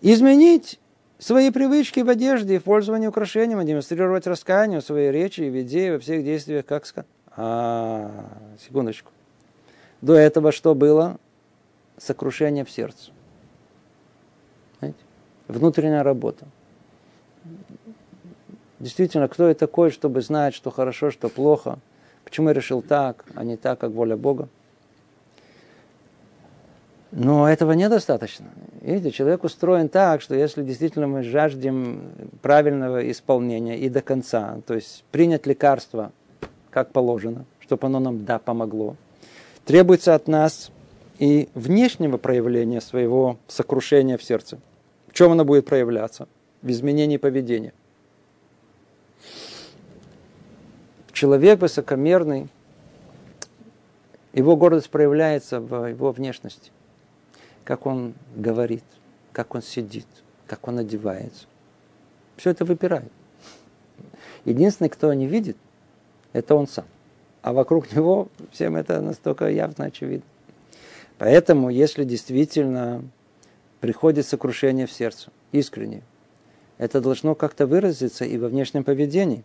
[0.01, 0.79] Изменить
[1.19, 5.61] свои привычки в одежде и в пользовании украшениями, демонстрировать раскаяние в своей речи и в
[5.63, 7.09] идее, во всех действиях, как сказать.
[7.37, 8.11] А,
[8.67, 9.11] секундочку.
[10.01, 11.19] До этого что было?
[11.99, 13.11] Сокрушение в сердце.
[14.79, 14.99] Знаете?
[15.49, 16.47] Внутренняя работа.
[18.79, 21.79] Действительно, кто я такой, чтобы знать, что хорошо, что плохо?
[22.25, 24.49] Почему я решил так, а не так, как воля Бога?
[27.13, 28.47] Но этого недостаточно.
[28.83, 32.11] Видите, человек устроен так, что если действительно мы жаждем
[32.43, 36.13] правильного исполнения и до конца, то есть принять лекарство
[36.71, 38.97] как положено, чтобы оно нам да помогло,
[39.65, 40.71] требуется от нас
[41.19, 44.59] и внешнего проявления своего сокрушения в сердце.
[45.09, 46.29] В чем оно будет проявляться?
[46.61, 47.73] В изменении поведения.
[51.17, 52.49] Человек высокомерный,
[54.33, 56.71] его гордость проявляется в его внешности
[57.67, 58.85] как он говорит,
[59.33, 60.07] как он сидит,
[60.47, 61.47] как он одевается.
[62.37, 63.11] Все это выпирает.
[64.45, 65.57] Единственный, кто не видит,
[66.33, 66.85] это он сам.
[67.43, 70.27] А вокруг него всем это настолько явно очевидно.
[71.19, 73.03] Поэтому, если действительно
[73.81, 76.03] приходит сокрушение в сердце, искренне,
[76.79, 79.43] это должно как-то выразиться и во внешнем поведении.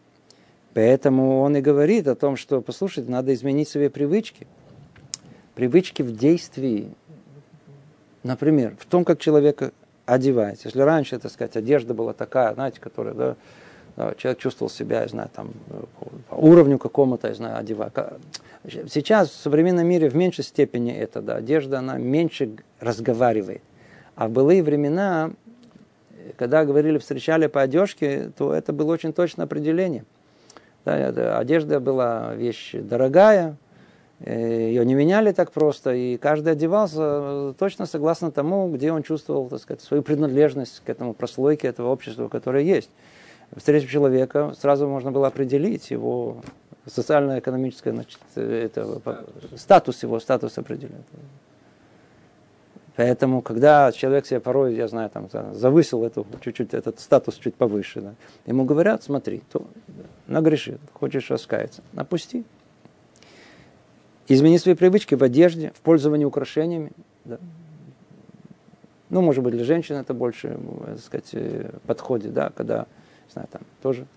[0.73, 4.47] Поэтому он и говорит о том, что, послушайте, надо изменить свои привычки.
[5.55, 6.91] Привычки в действии,
[8.23, 9.73] Например, в том, как человек
[10.05, 10.67] одевается.
[10.67, 13.36] Если раньше, так сказать, одежда была такая, знаете, которая, да,
[14.17, 15.51] человек чувствовал себя, я знаю, там,
[16.29, 17.93] по уровню какому-то, я знаю, одевать.
[18.89, 23.62] Сейчас в современном мире в меньшей степени это, да, одежда, она меньше разговаривает.
[24.15, 25.31] А в былые времена,
[26.38, 30.05] когда говорили, встречали по одежке, то это было очень точное определение.
[30.85, 33.57] Да, одежда была вещь дорогая,
[34.23, 39.03] Э, Ее не меняли так просто, и каждый одевался э, точно согласно тому, где он
[39.03, 42.89] чувствовал, так сказать, свою принадлежность к этому прослойке этого общества, которое есть.
[43.55, 46.37] Встретив человека, сразу можно было определить его
[46.85, 49.01] социально-экономическое значит, это,
[49.57, 51.03] статус его, статус определен.
[52.95, 58.01] Поэтому, когда человек себе порой, я знаю, там, завысил эту, чуть-чуть этот статус чуть повыше,
[58.01, 58.13] да,
[58.45, 59.65] ему говорят, смотри, то
[60.27, 62.43] нагреши, хочешь раскаяться, напусти,
[64.27, 66.93] Измени свои привычки в одежде, в пользовании украшениями.
[67.25, 67.38] Да.
[69.10, 72.88] Ну, может быть, для женщин это больше, так сказать, э, подходит, да, когда,
[73.27, 74.08] не знаю, там тоже.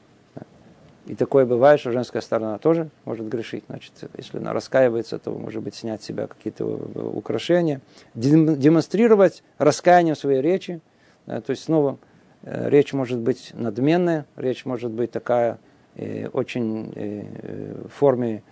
[1.06, 3.64] И такое бывает, что женская сторона тоже может грешить.
[3.68, 7.82] Значит, если она раскаивается, то, может быть, снять с себя какие-то э, украшения.
[8.14, 10.80] Демонстрировать раскаяние в своей речи.
[11.26, 11.98] Да, то есть, снова,
[12.42, 15.58] э, речь может быть надменная, речь может быть такая
[15.96, 18.42] э, очень э, в форме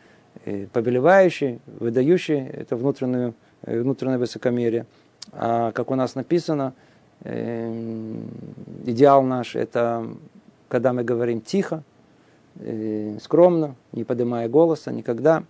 [0.73, 4.87] повелевающий, выдающий это внутреннюю, э, внутреннее высокомерие.
[5.33, 6.75] А как у нас написано,
[7.25, 10.09] идеал наш– это
[10.73, 11.92] когда мы говорим тихо, э,
[13.21, 15.45] скромно, не поднимая голоса никогда.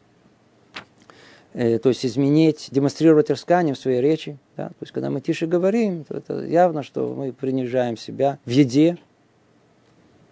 [1.54, 4.38] Э, то есть изменить, демонстрировать раскаяние в своей речи.
[4.56, 4.68] Да?
[4.68, 8.96] То есть когда мы тише говорим, то это явно, что мы принижаем себя в еде.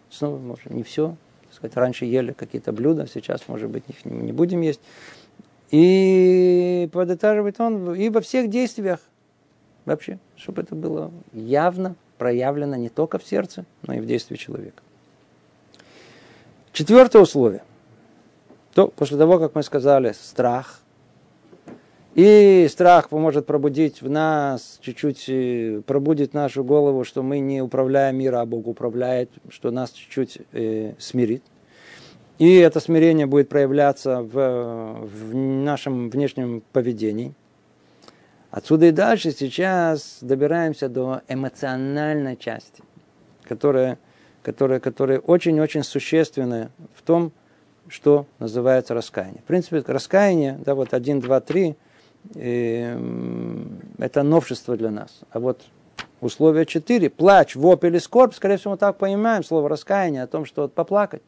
[0.09, 1.16] Снова, может, не все,
[1.52, 4.80] сказать, раньше ели какие-то блюда, сейчас, может быть, их не будем есть.
[5.70, 9.00] И подытаживает он и во всех действиях
[9.85, 14.83] вообще, чтобы это было явно проявлено не только в сердце, но и в действии человека.
[16.72, 17.62] Четвертое условие.
[18.74, 20.80] То, после того, как мы сказали, страх.
[22.14, 28.16] И страх поможет пробудить в нас, чуть-чуть э, пробудит нашу голову, что мы не управляем
[28.16, 31.44] миром, а Бог управляет, что нас чуть-чуть э, смирит.
[32.38, 37.35] И это смирение будет проявляться в, в нашем внешнем поведении.
[38.50, 42.83] Отсюда и дальше сейчас добираемся до эмоциональной части,
[43.44, 43.98] которая,
[44.42, 47.33] которая, которая очень-очень существенная в том,
[47.88, 49.40] что называется раскаяние.
[49.42, 51.76] В принципе, раскаяние, да, вот один, два, три,
[52.35, 52.96] э,
[53.98, 55.20] это новшество для нас.
[55.31, 55.62] А вот
[56.20, 57.09] Условие 4.
[57.09, 58.35] Плач, вопль или скорбь.
[58.35, 61.22] Скорее всего, мы так понимаем слово раскаяние о том, что вот поплакать.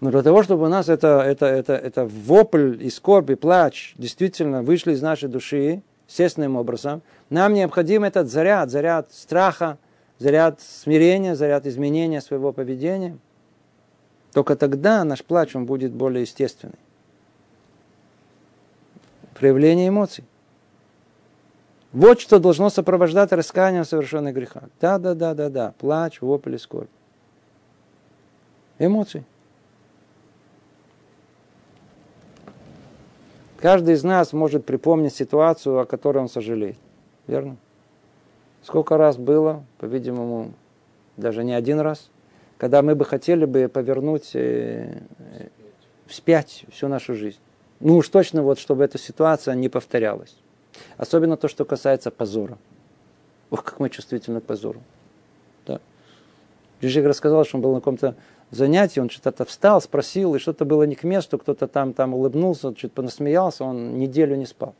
[0.00, 3.94] Но для того, чтобы у нас это, это, это, это вопль и скорбь и плач
[3.98, 9.78] действительно вышли из нашей души естественным образом, нам необходим этот заряд, заряд страха,
[10.20, 13.18] заряд смирения, заряд изменения своего поведения.
[14.32, 16.78] Только тогда наш плач он будет более естественный.
[19.34, 20.24] Проявление эмоций.
[21.92, 24.64] Вот что должно сопровождать раскаяние в совершенных грехах.
[24.80, 25.74] Да, да, да, да, да.
[25.78, 26.90] Плач, вопль скорбь.
[28.78, 29.24] Эмоции.
[33.58, 36.78] Каждый из нас может припомнить ситуацию, о которой он сожалеет.
[37.26, 37.56] Верно?
[38.62, 40.52] Сколько раз было, по-видимому,
[41.16, 42.10] даже не один раз,
[42.58, 45.00] когда мы бы хотели бы повернуть э,
[46.06, 47.38] вспять всю нашу жизнь.
[47.80, 50.36] Ну уж точно вот, чтобы эта ситуация не повторялась.
[50.98, 52.58] Особенно то, что касается позора.
[53.48, 54.82] Ох, как мы чувствительны к позору.
[55.66, 55.80] Да.
[56.82, 58.14] Жижик рассказал, что он был на каком-то
[58.50, 62.74] занятии, он что-то встал, спросил, и что-то было не к месту, кто-то там, там улыбнулся,
[62.74, 64.74] чуть понасмеялся, он неделю не спал.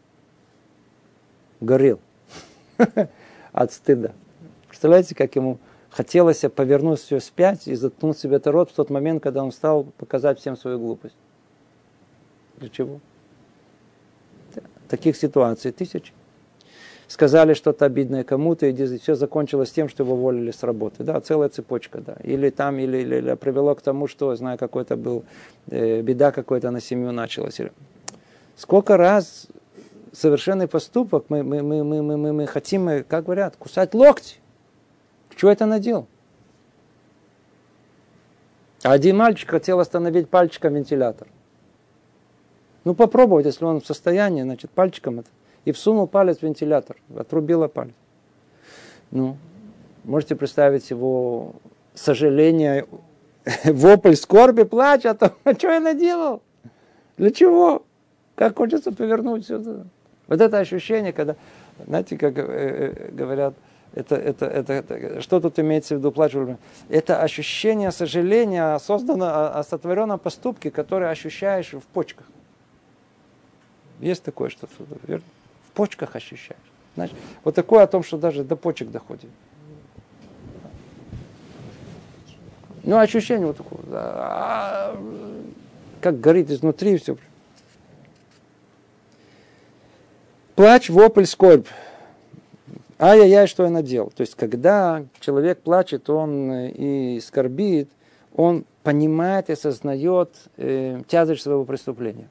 [1.61, 2.01] Горел
[3.52, 4.12] от стыда.
[4.68, 5.58] Представляете, как ему
[5.90, 9.84] хотелось повернуть все вспять и заткнуть себе это рот в тот момент, когда он стал
[9.98, 11.16] показать всем свою глупость.
[12.58, 13.00] Для чего?
[14.88, 16.12] Таких ситуаций тысячи
[17.10, 21.02] сказали что-то обидное кому-то, и все закончилось тем, что его уволили с работы.
[21.02, 22.16] Да, целая цепочка, да.
[22.22, 25.24] Или там, или, или, или привело к тому, что, знаю, какой-то был,
[25.70, 27.60] э, беда какой-то на семью началась.
[28.56, 29.48] Сколько раз
[30.12, 34.37] совершенный поступок мы, мы, мы, мы, мы, мы, мы хотим, как говорят, кусать локти.
[35.37, 36.07] Что это наделал?
[38.83, 41.29] Один мальчик хотел остановить пальчиком вентилятор.
[42.85, 45.29] Ну, попробовать, если он в состоянии, значит, пальчиком это
[45.64, 47.94] и всунул палец в вентилятор, отрубила палец.
[49.11, 49.37] Ну,
[50.05, 51.53] можете представить его
[51.94, 52.87] сожаление,
[53.64, 56.42] вопль скорби, плач о том, а что я наделал?
[57.16, 57.85] Для чего?
[58.35, 59.87] Как хочется повернуть все это.
[60.31, 61.37] Вот это ощущение, когда,
[61.87, 63.55] знаете, как э, э, говорят,
[63.93, 66.33] это, это, это, это, что тут имеется в виду плач?
[66.88, 72.27] Это ощущение сожаления, создано о сотворенном поступке, который ощущаешь в почках.
[73.99, 74.73] Есть такое что-то,
[75.07, 75.25] верно?
[75.71, 76.61] в почках ощущаешь.
[76.95, 77.12] Знаешь,
[77.45, 79.31] вот такое о том, что даже до почек доходит.
[82.85, 83.81] Ну, ощущение вот такое.
[83.93, 84.97] А,
[86.01, 87.16] как горит изнутри все.
[90.54, 91.66] Плач, вопль, скорбь.
[92.98, 94.10] Ай-яй-яй, что я наделал.
[94.10, 97.88] То есть, когда человек плачет, он э, и скорбит,
[98.34, 102.28] он понимает и осознает э, тяжесть своего преступления.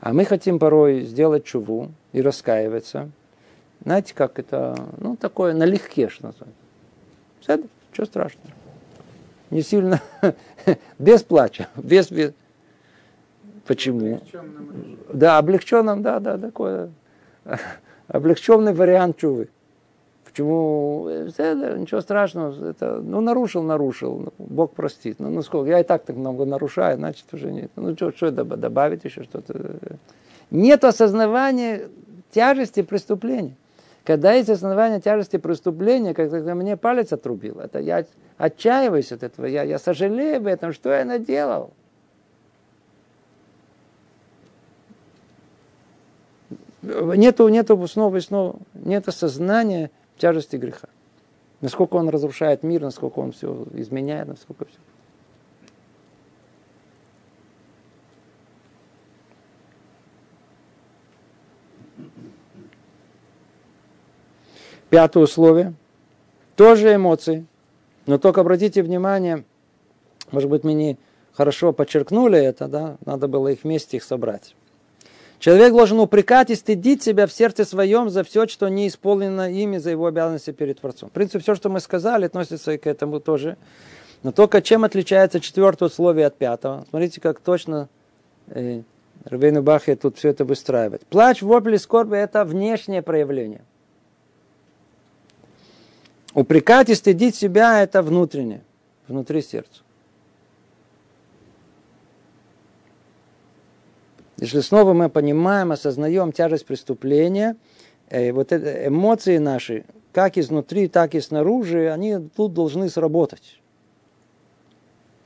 [0.00, 3.10] А мы хотим порой сделать чуву и раскаиваться.
[3.84, 6.60] Знаете, как это, ну, такое налегке, что называется.
[7.40, 7.60] Все,
[7.92, 8.50] что страшного.
[9.50, 10.02] Не сильно,
[10.98, 12.32] без плача, без, без...
[13.66, 14.20] Почему?
[15.12, 16.90] Да, облегченным, да, да, такое.
[18.08, 19.48] Облегченный вариант чувы.
[20.24, 21.08] Почему?
[21.08, 22.70] Это, ничего страшного.
[22.70, 24.32] Это, ну, нарушил, нарушил.
[24.38, 25.20] Бог простит.
[25.20, 25.70] Ну, ну сколько?
[25.70, 27.70] Я и так так много нарушаю, значит, уже нет.
[27.76, 29.78] Ну, что, что добавить еще что-то?
[30.50, 31.88] Нет осознавания
[32.32, 33.56] тяжести преступления.
[34.04, 38.04] Когда есть осознавание тяжести преступления, когда мне палец отрубил, это я
[38.36, 41.72] отчаиваюсь от этого, я, я сожалею об этом, что я наделал.
[46.84, 50.88] Нету, нету снова и снова, нет осознания тяжести греха.
[51.60, 54.78] Насколько он разрушает мир, насколько он все изменяет, насколько все.
[64.90, 65.74] Пятое условие.
[66.54, 67.46] Тоже эмоции.
[68.06, 69.44] Но только обратите внимание,
[70.30, 70.98] может быть, мы не
[71.32, 74.54] хорошо подчеркнули это, да, надо было их вместе их собрать.
[75.44, 79.76] Человек должен упрекать и стыдить себя в сердце своем за все, что не исполнено ими,
[79.76, 81.10] за его обязанности перед Творцом.
[81.10, 83.58] В принципе, все, что мы сказали, относится и к этому тоже.
[84.22, 86.86] Но только чем отличается четвертое условие от пятого?
[86.88, 87.90] Смотрите, как точно
[88.46, 88.84] э,
[89.26, 91.04] Рабейну Бахе тут все это выстраивает.
[91.08, 93.66] Плач, вопли, скорби– это внешнее проявление.
[96.32, 98.62] Упрекать и стыдить себя– это внутреннее,
[99.08, 99.83] внутри сердца.
[104.44, 107.56] Если снова мы понимаем, осознаем тяжесть преступления,
[108.10, 113.58] э, вот это, эмоции наши, как изнутри, так и снаружи, они тут должны сработать.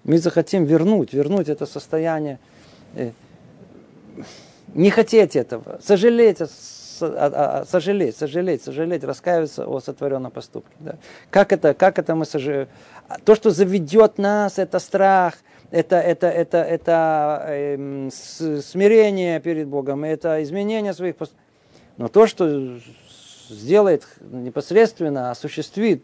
[0.05, 2.39] Мы захотим вернуть, вернуть это состояние,
[2.95, 3.11] э,
[4.73, 10.77] не хотеть этого, сожалеть, сожалеть, сожалеть, сожалеть, раскаиваться о сотворенном поступке.
[10.79, 10.95] Да.
[11.31, 12.69] Как, это, как это мы сожалеем?
[13.25, 15.35] То, что заведет нас, это страх,
[15.71, 21.45] это, это, это, это э, смирение перед Богом, это изменение своих поступков.
[21.99, 22.79] Но то, что
[23.51, 26.03] сделает непосредственно, осуществит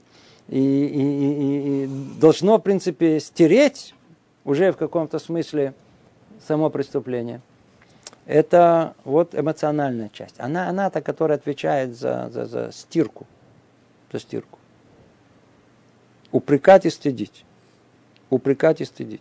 [0.48, 1.88] и, и, и, и
[2.20, 3.94] должно, в принципе, стереть
[4.44, 5.72] уже в каком-то смысле
[6.46, 7.40] само преступление.
[8.26, 10.34] Это вот эмоциональная часть.
[10.38, 13.26] Она, она та, которая отвечает за, за, за стирку.
[14.12, 14.58] За стирку.
[16.32, 17.44] Упрекать и стыдить.
[18.30, 19.20] Упрекать и стыдить.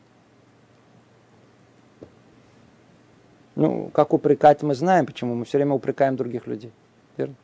[3.56, 6.72] Ну, как упрекать, мы знаем, почему мы все время упрекаем других людей.
[7.18, 7.36] Верно?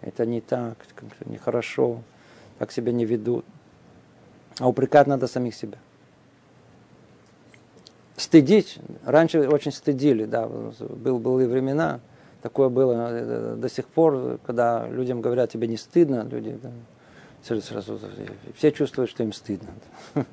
[0.00, 0.76] Это не так,
[1.24, 2.02] нехорошо,
[2.58, 3.44] так себя не ведут.
[4.58, 5.78] А упрекать надо самих себя.
[8.16, 8.78] Стыдить.
[9.04, 12.00] Раньше очень стыдили, да, был, были времена,
[12.42, 16.70] такое было э, до сих пор, когда людям говорят, тебе не стыдно, люди да,
[17.60, 17.98] сразу,
[18.56, 19.70] все чувствуют, что им стыдно.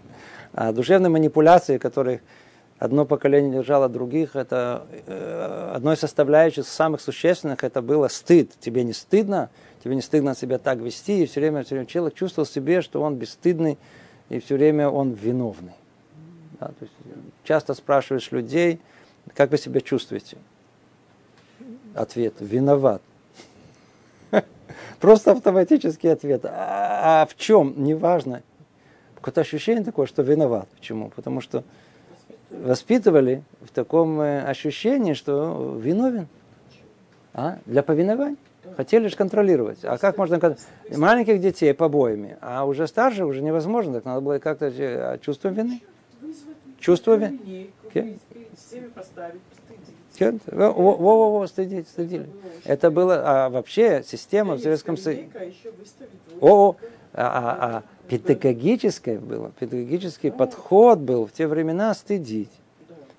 [0.53, 2.21] А душевные манипуляции, которые
[2.81, 8.53] одно поколение держало других, это э, одной составляющей самых существенных, это было стыд.
[8.59, 9.51] Тебе не стыдно,
[9.83, 13.03] тебе не стыдно себя так вести, и все время, все время человек чувствовал себе, что
[13.03, 13.77] он бесстыдный,
[14.29, 15.73] и все время он виновный.
[16.59, 16.93] Да, то есть
[17.43, 18.79] часто спрашиваешь людей,
[19.35, 20.37] как вы себя чувствуете?
[21.93, 23.03] Ответ– виноват.
[24.99, 26.45] Просто автоматический ответ.
[26.45, 27.75] А, а в чем?
[27.77, 28.41] Неважно.
[29.13, 30.67] Какое-то ощущение такое, что виноват.
[30.69, 31.11] Почему?
[31.11, 31.63] Потому что
[32.51, 36.27] воспитывали в таком э, ощущении, что виновен.
[37.33, 37.59] А?
[37.65, 38.37] Для повинования.
[38.75, 39.79] Хотели лишь контролировать.
[39.83, 40.55] А как можно
[40.95, 45.81] маленьких детей побоями, а уже старше уже невозможно, так надо было как-то а чувство вины.
[46.79, 47.69] Чувство вины.
[50.45, 52.27] Во-во-во, стыдить, стыдили.
[52.63, 55.29] Это было, а вообще система в Советском Союзе.
[56.39, 56.75] О,
[57.13, 62.51] а, а, а педагогическое было, педагогический подход был в те времена стыдить.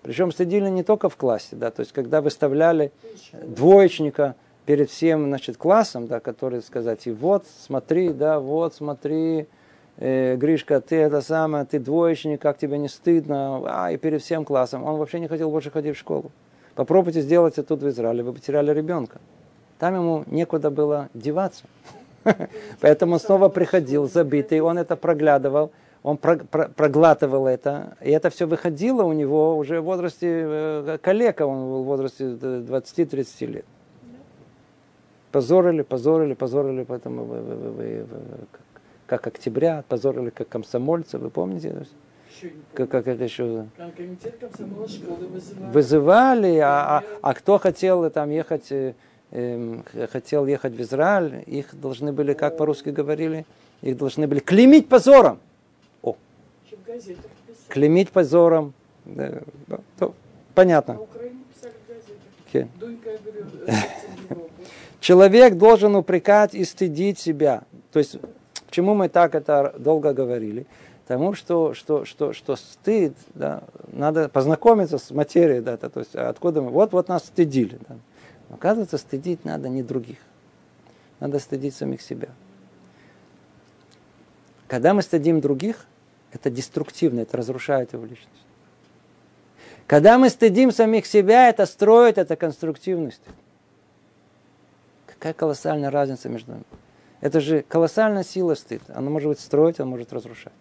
[0.02, 2.90] Причем стыдили не только в классе, да, то есть когда выставляли
[3.32, 4.34] двоечника
[4.66, 9.46] перед всем, значит, классом, да, который сказать, и вот, смотри, да, вот, смотри,
[9.98, 14.44] э, Гришка, ты это самое, ты двоечник, как тебе не стыдно, а, и перед всем
[14.44, 14.84] классом.
[14.84, 16.30] Он вообще не хотел больше ходить в школу.
[16.74, 19.20] Попробуйте сделать это тут в Израиле, вы потеряли ребенка.
[19.78, 21.64] Там ему некуда было деваться.
[22.80, 29.12] Поэтому снова приходил забитый, он это проглядывал, он проглатывал это, и это все выходило у
[29.12, 33.64] него уже в возрасте э, калека, он был в возрасте 20-30 лет.
[35.30, 38.06] Позорили, позорили, позорили, поэтому вы, вы, вы, вы,
[38.50, 38.60] как,
[39.06, 41.86] как октября, позорили как комсомольцы, вы помните?
[42.74, 43.66] Как, как это еще?
[43.96, 45.72] Комитет комсомола школы вызывали.
[45.72, 48.94] Вызывали, а, а, а кто хотел там ехать э,
[50.10, 53.46] хотел ехать в Израиль, их должны были, как по-русски говорили,
[53.80, 55.40] их должны были клеймить позором.
[56.02, 56.16] О.
[57.68, 58.74] Клеймить позором.
[59.04, 59.40] Да,
[59.98, 60.14] то,
[60.54, 61.00] понятно.
[62.52, 62.68] Okay.
[65.00, 67.62] Человек должен упрекать и стыдить себя.
[67.90, 68.18] То есть,
[68.66, 70.66] почему мы так это долго говорили?
[71.06, 73.62] Потому что, что, что, что стыд, да,
[73.92, 77.78] надо познакомиться с материей, да, то есть откуда мы, вот, вот нас стыдили.
[77.88, 77.96] Да.
[78.52, 80.18] Оказывается, стыдить надо не других.
[81.18, 82.28] Надо стыдить самих себя.
[84.68, 85.86] Когда мы стыдим других,
[86.32, 88.28] это деструктивно, это разрушает его личность.
[89.86, 93.22] Когда мы стыдим самих себя, это строит, это конструктивность.
[95.06, 96.64] Какая колоссальная разница между ними.
[97.20, 98.82] Это же колоссальная сила стыд.
[98.88, 100.52] Она может строить, она может разрушать.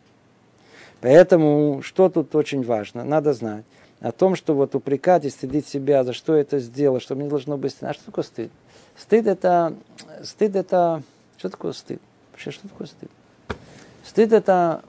[1.01, 3.65] Поэтому, что тут очень важно, надо знать
[4.01, 7.57] о том, что вот упрекать и стыдить себя, за что это сделал, что мне должно
[7.57, 7.91] быть стыдно.
[7.91, 8.51] А что такое стыд?
[8.97, 9.75] Стыд это,
[10.23, 11.03] стыд это,
[11.37, 12.01] что такое стыд?
[12.31, 13.11] Вообще, что такое стыд?
[14.03, 14.83] Стыд это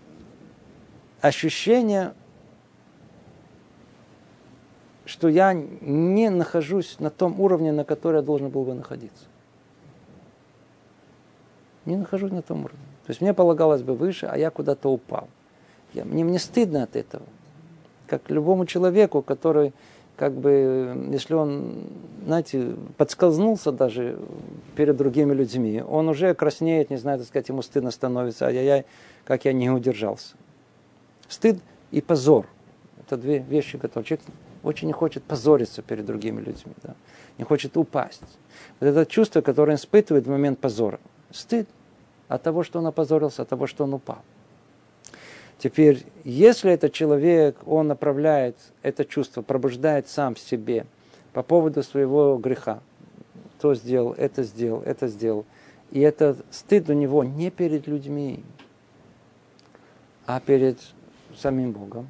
[1.21, 2.15] ощущение,
[5.05, 9.25] что я не нахожусь на том уровне, на который я должен был бы находиться.
[11.85, 12.81] Не нахожусь на том уровне.
[13.05, 15.29] То есть мне полагалось бы выше, а я куда-то упал.
[15.93, 17.25] Я, мне, мне стыдно от этого
[18.13, 19.73] как любому человеку, который,
[20.17, 21.85] как бы, если он,
[22.27, 24.19] знаете, подскользнулся даже
[24.77, 28.85] перед другими людьми, он уже краснеет, не знаю, так сказать, ему стыдно становится, ай-яй-яй,
[29.25, 30.35] как я не удержался.
[31.27, 31.59] Стыд
[31.91, 32.47] и позор.
[33.01, 34.27] Это две вещи, которые человек
[34.63, 36.95] очень не хочет позориться перед другими людьми, да?
[37.39, 38.21] не хочет упасть.
[38.79, 41.01] Вот это чувство, которое он испытывает в момент позора.
[41.31, 41.67] Стыд
[42.29, 44.19] от того, что он опозорился, от того, что он упал.
[45.63, 50.87] Теперь, если этот человек, он направляет это чувство, пробуждает сам в себе
[51.33, 52.81] по поводу своего греха,
[53.61, 55.47] то сделал, это сделал, это сделал.
[55.93, 58.43] И это стыд у него не перед людьми,
[60.27, 60.81] а перед
[61.37, 62.09] самим Богом,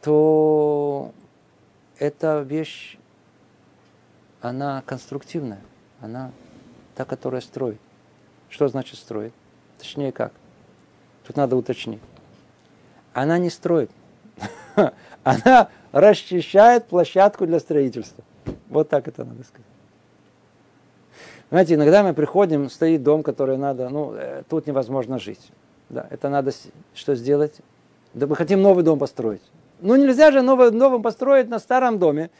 [0.00, 1.12] то
[1.98, 2.96] эта вещь,
[4.40, 5.60] она конструктивная,
[6.00, 6.32] она
[6.94, 7.80] та, которая строит.
[8.48, 9.34] Что значит строит?
[9.76, 10.32] Точнее как?
[11.26, 12.00] Тут надо уточнить.
[13.12, 13.90] Она не строит.
[15.24, 18.22] Она расчищает площадку для строительства.
[18.68, 19.66] Вот так это надо сказать.
[21.50, 25.50] Знаете, иногда мы приходим, стоит дом, который надо, ну, э, тут невозможно жить.
[25.88, 26.52] Да, это надо
[26.94, 27.54] что сделать?
[28.14, 29.42] Да мы хотим новый дом построить.
[29.80, 32.30] Ну, нельзя же новый, новым построить на старом доме.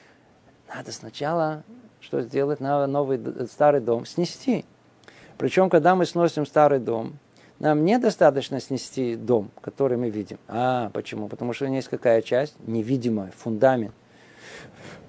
[0.75, 1.63] Надо сначала
[2.01, 2.61] что сделать?
[2.61, 3.21] Надо новый
[3.51, 4.65] старый дом снести.
[5.39, 7.19] Причем, когда мы сносим старый дом,
[7.59, 10.39] нам недостаточно снести дом, который мы видим.
[10.49, 11.29] А, почему?
[11.29, 12.55] Потому что есть какая часть?
[12.67, 13.95] Невидимая, фундамент.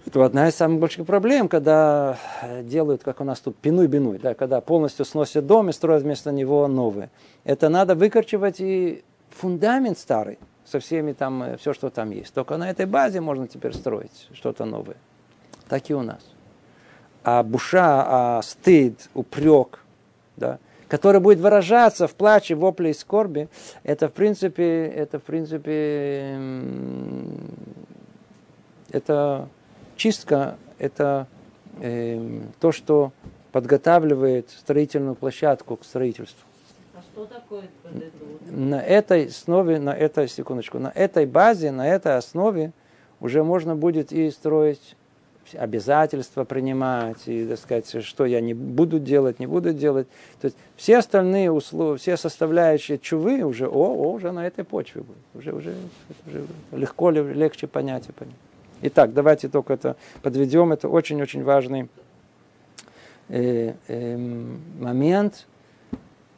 [0.05, 2.17] Это одна из самых больших проблем, когда
[2.61, 6.65] делают, как у нас тут, пиной-биной, да, когда полностью сносят дом и строят вместо него
[6.67, 7.09] новый.
[7.43, 12.33] Это надо выкорчевать и фундамент старый со всеми там, э, все, что там есть.
[12.33, 14.95] Только на этой базе можно теперь строить что-то новое.
[15.67, 16.21] Так и у нас.
[17.23, 19.83] А буша, а стыд, упрек,
[20.37, 23.49] да, который будет выражаться в плаче, вопле и скорби,
[23.83, 26.39] это в принципе, это в принципе,
[28.89, 29.49] это
[29.95, 31.27] чистка, это
[31.81, 33.11] э, то, что
[33.51, 36.45] подготавливает строительную площадку к строительству.
[36.95, 37.63] А что такое
[38.49, 42.71] На этой основе, на этой, секундочку, на этой базе, на этой основе
[43.19, 44.95] уже можно будет и строить
[45.55, 50.07] обязательства принимать, и, так сказать, что я не буду делать, не буду делать.
[50.41, 55.01] То есть все остальные условия, все составляющие чувы уже, о, о, уже на этой почве
[55.01, 55.17] будет.
[55.33, 55.75] Уже, уже,
[56.27, 58.35] уже легко, легче понять и понять.
[58.81, 60.71] Итак, давайте только это подведем.
[60.71, 61.89] Это очень-очень важный
[63.29, 64.17] э, э,
[64.79, 65.47] момент.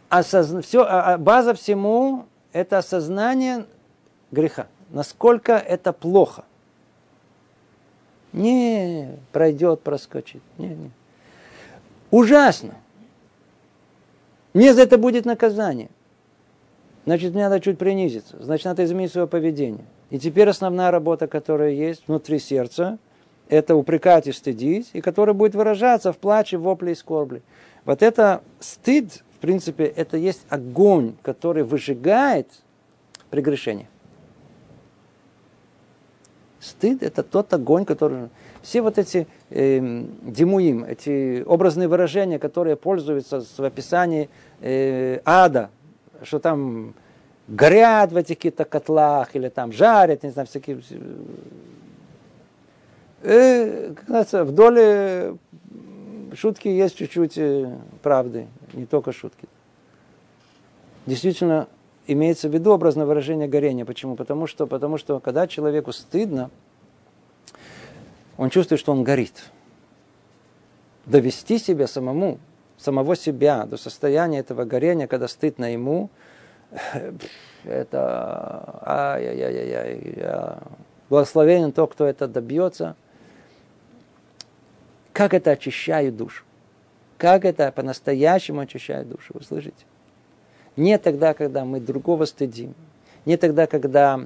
[0.08, 0.62] Осозна...
[0.62, 3.66] Все, а, а база всему– это осознание
[4.32, 4.68] греха.
[4.90, 6.46] Насколько это плохо.
[8.34, 10.42] Не, пройдет, проскочит.
[10.58, 10.92] Не, не.
[12.12, 12.76] Ужасно.
[14.54, 15.90] Мне за это будет наказание.
[17.06, 18.38] Значит, мне надо чуть принизиться.
[18.40, 19.86] Значит, надо изменить свое поведение.
[20.10, 22.98] И теперь основная работа, которая есть внутри сердца,
[23.48, 27.42] это упрекать и стыдить, и которая будет выражаться в плаче, вопле и скорбли.
[27.86, 32.48] Вот это стыд, в принципе, это есть огонь, который выжигает
[33.30, 33.88] прегрешение.
[36.60, 38.30] Стыд– это тот огонь, который...
[38.62, 39.80] Все вот эти э,
[40.22, 44.30] димуим, эти образные выражения, которые пользуются в описании
[44.60, 45.70] э, ада,
[46.24, 46.94] что там
[47.48, 50.82] горят в этих каких-то котлах, или там жарят, не знаю, всякие...
[53.22, 55.38] Э, как в доле
[56.34, 59.48] шутки есть чуть-чуть э, правды, не только шутки.
[61.06, 61.68] Действительно,
[62.14, 63.86] имеется в виду образное выражение горения.
[63.86, 64.16] Почему?
[64.16, 66.50] Потому что, потому что когда человеку стыдно,
[68.38, 69.52] он чувствует, что он горит.
[71.06, 72.40] Довести себя самому,
[72.78, 76.10] самого себя до состояния этого горения, когда стыдно ему,
[77.64, 80.58] это ай-яй-яй-яй,
[81.10, 82.96] благословенен тот, кто это добьется.
[85.14, 86.44] Как это очищает душу?
[87.18, 89.34] Как это по-настоящему очищает душу?
[89.34, 89.86] Вы слышите?
[90.80, 92.74] Не тогда, когда мы другого стыдим.
[93.26, 94.22] Не тогда, когда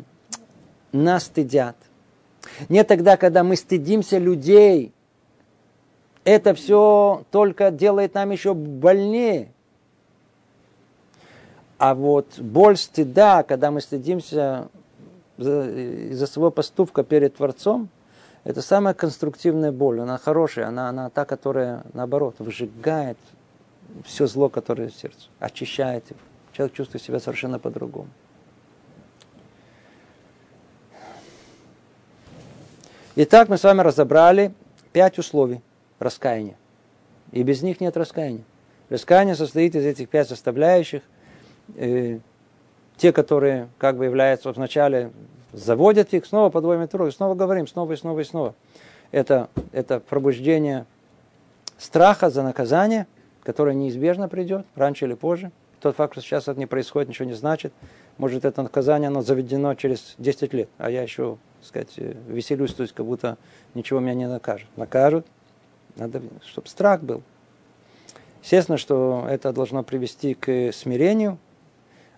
[0.91, 1.76] нас стыдят.
[2.70, 4.93] Не тогда, когда мы стыдимся людей.
[6.24, 9.51] Это все только делает нам еще больнее.
[11.80, 14.70] А вот боль стыда, когда мы стыдимся
[15.39, 17.89] из-за своего поступка перед Творцом,
[18.43, 20.01] это самая конструктивная боль.
[20.01, 23.18] Она хорошая, она, она та, которая, наоборот, выжигает
[24.06, 26.20] все зло, которое в сердце, очищает его
[26.54, 28.08] человек чувствует себя совершенно по-другому.
[33.16, 34.54] Итак, мы с вами разобрали
[34.91, 35.62] пять условий
[35.99, 36.56] раскаяния.
[37.32, 38.43] И без них нет раскаяния.
[38.89, 41.01] Раскаяние состоит из этих пять составляющих.
[41.76, 42.20] Э,
[42.97, 45.12] те, которые как бы являются вначале,
[45.51, 48.56] заводят их, снова подводим итог, снова говорим, снова и снова и снова.
[49.12, 50.86] Это, это пробуждение
[51.78, 53.08] страха за наказание,
[53.43, 55.51] которое неизбежно придет, раньше или позже–
[55.84, 57.73] тот факт, что сейчас это не происходит, ничего не значит.
[58.17, 61.93] Может, это наказание, оно заведено через 10 лет, а я еще, так сказать,
[62.27, 63.38] веселюсь, то есть как будто
[63.73, 64.69] ничего меня не накажут.
[64.77, 65.27] Накажут,
[65.97, 67.21] надо, чтобы страх был.
[68.41, 71.38] Естественно, что это должно привести к смирению,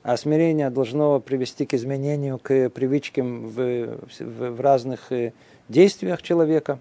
[0.04, 5.34] а смирение должно привести к изменению, к привычкам в, в, в разных э,
[5.70, 6.78] действиях человека.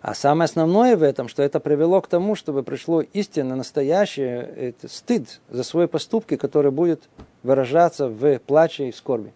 [0.00, 5.40] А самое основное в этом, что это привело к тому, чтобы пришло истинно настоящее стыд
[5.48, 7.08] за свои поступки, который будет
[7.42, 9.32] выражаться в плаче и скорби.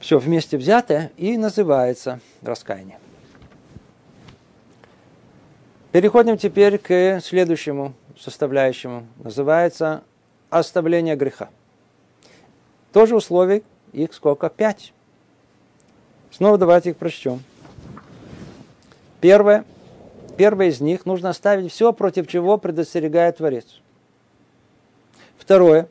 [0.00, 2.98] Все вместе взятое и называется раскаяние.
[5.92, 9.06] Переходим теперь к следующему составляющему.
[9.16, 10.02] Называется
[10.50, 11.48] оставление греха.
[12.92, 14.48] Тоже условий, их сколько?
[14.48, 14.92] Пять.
[16.30, 17.42] Снова давайте их прочтем.
[19.20, 19.64] Первое.
[20.36, 23.80] Первое из них нужно оставить все, против чего предостерегает Творец.
[25.36, 25.88] Второе.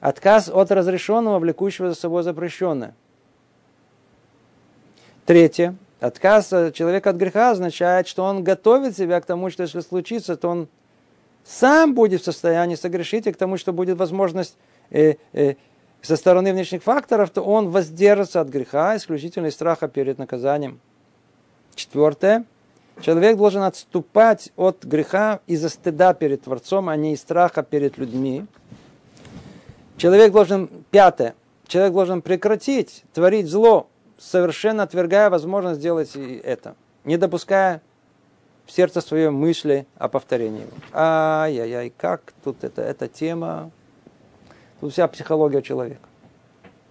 [0.00, 2.94] Отказ от разрешенного, влекущего за собой запрещенное.
[5.26, 5.76] Третье.
[6.00, 10.48] Отказ человека от греха означает, что он готовит себя к тому, что если случится, то
[10.48, 10.68] он
[11.44, 14.56] сам будет в состоянии согрешить, и к тому, что будет возможность
[14.90, 15.54] э, э,
[16.02, 20.80] со стороны внешних факторов, то он воздержится от греха, исключительно из страха перед наказанием.
[21.78, 22.44] Четвертое.
[23.00, 28.46] Человек должен отступать от греха из-за стыда перед Творцом, а не из страха перед людьми.
[29.96, 31.36] Человек должен, пятое,
[31.68, 33.86] человек должен прекратить творить зло,
[34.18, 36.74] совершенно отвергая возможность сделать это,
[37.04, 37.80] не допуская
[38.66, 40.66] в сердце свое мысли о повторении.
[40.92, 43.70] Ай-яй-яй, как тут это, эта тема,
[44.80, 46.08] тут вся психология человека.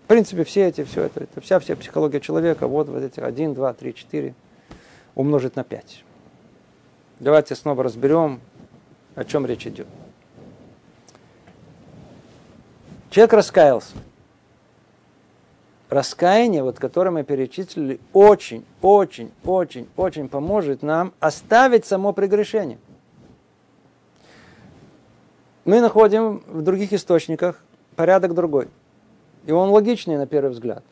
[0.06, 3.54] В принципе, все эти, все это, это вся, вся психология человека, вот, вот эти один,
[3.54, 4.34] два, три, четыре
[5.18, 6.03] умножить на пять.
[7.20, 8.39] Давайте снова разберем,
[9.15, 9.88] о чем речь идет.
[13.09, 13.95] Человек раскаялся
[15.89, 22.78] раскаяние, вот, которое мы перечислили, очень, очень, очень, очень поможет нам оставить само прегрешение.
[25.65, 27.63] Мы находим в других источниках
[27.95, 28.68] порядок другой.
[29.45, 30.84] И он логичный на первый взгляд.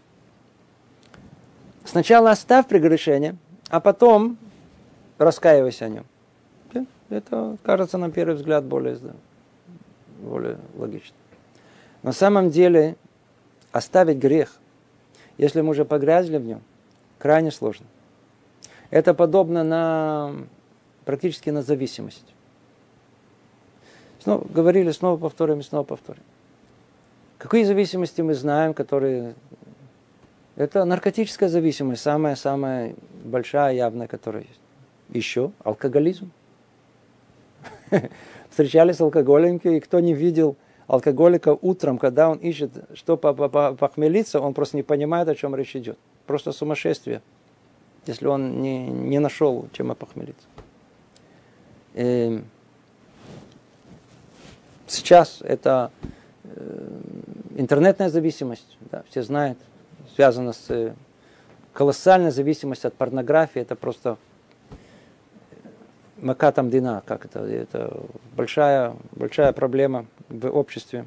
[1.84, 3.36] Сначала оставь прегрешение,
[3.76, 4.38] а потом
[5.18, 6.06] раскаивайся о нем.
[7.10, 8.98] Это кажется на первый взгляд более,
[10.20, 11.16] более логично.
[12.02, 12.96] На самом деле
[13.72, 14.60] оставить грех–
[15.38, 16.62] если мы уже погрязли в нем,
[17.20, 17.86] крайне сложно.
[18.90, 20.34] Это подобно на
[21.04, 22.34] практически на зависимость.
[24.20, 26.24] Снова говорили, снова повторим снова повторим.
[27.38, 29.36] Какие зависимости мы знаем, которые...
[30.56, 34.60] Это наркотическая зависимость, самая-самая большая, явная, которая есть.
[35.10, 36.32] Еще алкоголизм.
[38.50, 40.56] Встречались алкоголики, и кто не видел
[40.88, 45.98] алкоголика утром, когда он ищет, что похмелиться, он просто не понимает, о чем речь идет.
[46.26, 47.22] Просто сумасшествие,
[48.06, 50.48] если он не, не нашел, чем опохмелиться.
[51.96, 52.46] И эм,
[54.88, 55.92] сейчас это
[56.44, 57.02] э,
[57.58, 59.58] интернетная зависимость, да, все знают,
[60.14, 60.94] связана с э,
[61.74, 64.18] колоссальной зависимостью от порнографии, это просто
[66.18, 68.02] макатам дина, как это, это
[68.36, 71.06] большая, большая проблема в обществе.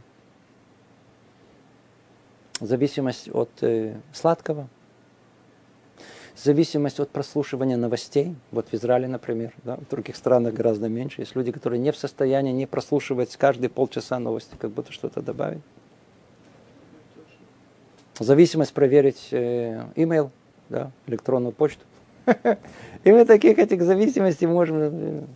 [2.61, 4.68] Зависимость от э, сладкого,
[6.36, 8.34] зависимость от прослушивания новостей.
[8.51, 11.22] Вот в Израиле, например, да, в других странах гораздо меньше.
[11.22, 15.62] Есть люди, которые не в состоянии не прослушивать каждые полчаса новости, как будто что-то добавить.
[18.18, 20.30] Зависимость проверить э, email,
[20.68, 21.84] да, электронную почту.
[23.04, 25.26] И мы таких этих зависимостей можем...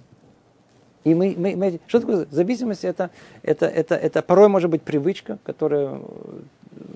[1.04, 2.84] И мы, мы, мы, что такое зависимость?
[2.84, 3.10] Это,
[3.42, 6.00] это, это, это порой может быть привычка, которая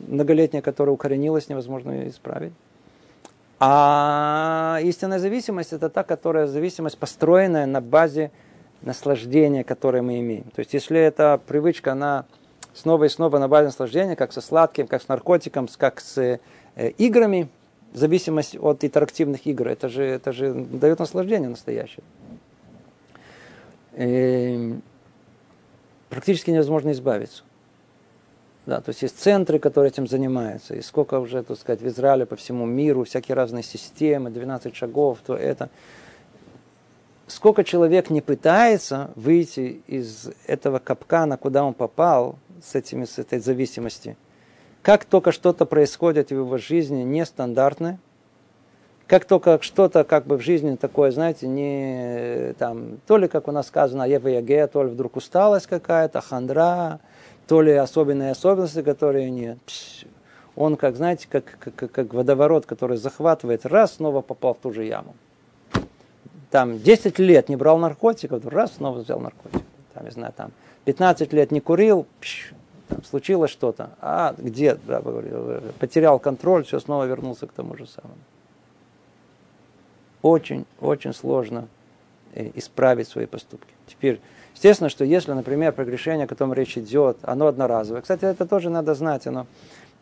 [0.07, 2.53] многолетняя, которая укоренилась, невозможно ее исправить.
[3.59, 8.31] А истинная зависимость это та, которая зависимость построенная на базе
[8.83, 10.45] наслаждения, которое мы имеем.
[10.55, 12.27] То есть, если эта привычка, она
[12.77, 16.91] снова и снова на базе наслаждения, как со сладким, как с наркотиком, как с э,
[16.99, 17.49] играми,
[17.95, 19.69] зависимость от интерактивных игр.
[19.69, 22.05] Это же, это же дает наслаждение настоящее.
[23.97, 24.83] И эм,
[26.11, 27.43] практически невозможно избавиться.
[28.67, 30.75] Да, то есть есть центры, которые этим занимаются.
[30.75, 35.19] И сколько уже, так сказать, в Израиле, по всему миру, всякие разные системы, 12 шагов,
[35.25, 35.71] то это.
[37.29, 43.39] Сколько человек не пытается выйти из этого капкана, куда он попал, с, этими, с этой
[43.39, 44.17] зависимостью,
[44.83, 47.99] как только что-то происходит в его жизни нестандартное,
[49.07, 53.53] как только что-то как бы в жизни такое, знаете, не там, то ли, как у
[53.53, 57.01] нас сказано, ева то ли вдруг усталость какая-то, хандра,
[57.47, 59.59] то ли особенные особенности, которые нет.
[60.57, 64.85] Он, как, знаете, как, как, как водоворот, который захватывает, раз, снова попал в ту же
[64.85, 65.15] яму.
[66.51, 69.63] Там 10 лет не брал наркотиков, раз, снова взял наркотик.
[69.95, 70.51] Там, не знаю, там
[70.87, 72.53] 15 лет не курил, пш,
[72.89, 75.03] там, случилось что-то, а где, да,
[75.81, 78.15] потерял контроль, все снова вернулся к тому же самому.
[80.23, 81.67] очень-очень сложно
[82.35, 83.75] э, исправить свои поступки.
[83.89, 84.21] Теперь,
[84.55, 88.03] естественно, что если, например, прегрешение, о котором речь идет, оно одноразовое.
[88.03, 89.27] Кстати, это тоже надо знать.
[89.27, 89.47] Оно...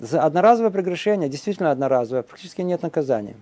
[0.01, 3.37] За одноразовое прегрешение, действительно одноразовое, практически нет наказания.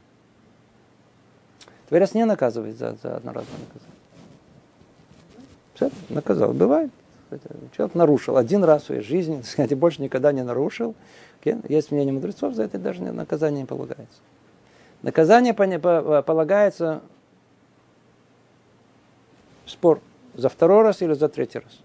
[1.89, 3.97] Творец не наказывает за, за одноразовое наказание.
[5.75, 6.53] Все, наказал.
[6.53, 6.93] Бывает.
[7.77, 10.95] Человек нарушил один раз в своей жизни, так сказать, больше никогда не нарушил.
[11.69, 14.21] Есть мнение мудрецов, за это даже наказание не полагается.
[15.03, 17.03] Наказание полагается
[19.67, 20.01] спор
[20.35, 21.81] за второй раз или за третий раз.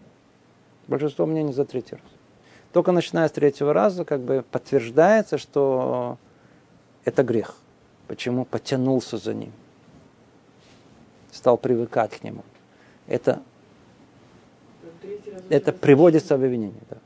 [0.87, 2.05] Большинство мнений за третий раз.
[2.73, 6.17] Только начиная с третьего раза как бы подтверждается, что
[7.05, 7.55] это грех.
[8.07, 8.45] Почему?
[8.45, 9.51] Потянулся за ним.
[11.31, 12.43] Стал привыкать к нему.
[13.07, 13.41] Это
[15.49, 16.81] это приводится в обвинение.
[16.89, 16.97] Да.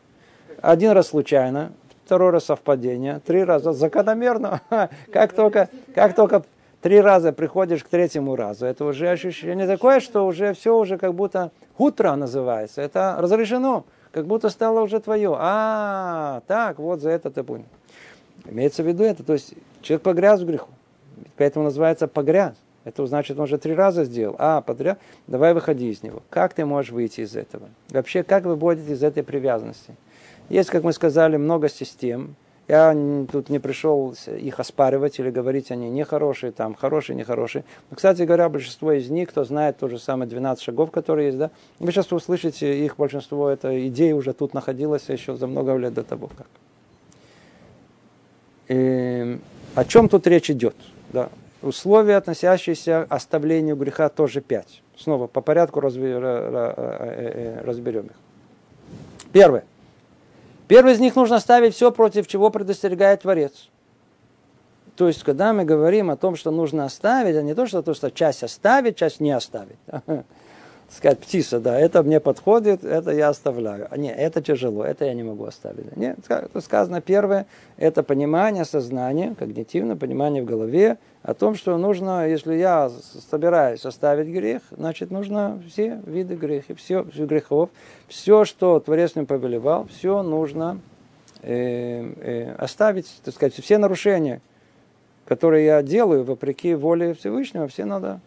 [0.61, 1.71] Один раз случайно,
[2.05, 4.61] второй раз совпадение, три раза закономерно.
[5.11, 6.43] Как только, как только
[6.81, 11.13] три раза приходишь к третьему разу, это уже ощущение такое, что уже все уже как
[11.13, 12.81] будто утро называется.
[12.81, 15.35] Это разрешено, как будто стало уже твое.
[15.37, 17.65] А, так, вот за это ты понял.
[18.45, 20.69] Имеется в виду это, то есть человек погряз в греху,
[21.37, 22.55] поэтому называется погряз.
[22.83, 24.35] Это значит, он уже три раза сделал.
[24.39, 26.23] А, подряд, давай выходи из него.
[26.29, 27.69] Как ты можешь выйти из этого?
[27.89, 29.95] Вообще, как вы будете из этой привязанности?
[30.49, 32.35] Есть, как мы сказали, много систем.
[32.67, 32.95] Я
[33.31, 37.65] тут не пришел их оспаривать или говорить, они нехорошие, там, хорошие, нехорошие.
[37.89, 41.37] Но, кстати говоря, большинство из них, кто знает то же самое 12 шагов, которые есть,
[41.37, 45.93] да, вы сейчас услышите, их большинство, эта идея уже тут находилась еще за много лет
[45.93, 46.47] до того, как.
[48.69, 49.41] И, эм,
[49.75, 50.75] о чем тут речь идет?
[51.11, 51.29] Да.
[51.61, 54.81] Условия, относящиеся к оставлению греха, тоже пять.
[54.97, 56.55] Снова по порядку разберем
[58.07, 58.15] их.
[59.31, 59.63] Первое.
[60.67, 63.69] Первый из них нужно ставить все, против чего предостерегает Творец.
[64.95, 67.93] То есть, когда мы говорим о том, что нужно оставить, а не то, что, то,
[67.93, 69.77] что часть оставить, часть не оставить.
[70.91, 73.87] сказать, птица, да, это мне подходит, это я оставляю.
[73.89, 75.95] А нет, это тяжело, это я не могу оставить.
[75.95, 76.17] Нет,
[76.59, 82.89] сказано первое, это понимание, сознание, когнитивное понимание в голове о том, что нужно, если я
[83.29, 87.69] собираюсь оставить грех, значит, нужно все виды греха, все, все грехов,
[88.07, 90.79] все, что Творец мне повелевал, все нужно
[91.41, 94.41] э, э, оставить, так сказать, все нарушения,
[95.25, 98.19] которые я делаю вопреки воле Всевышнего, все надо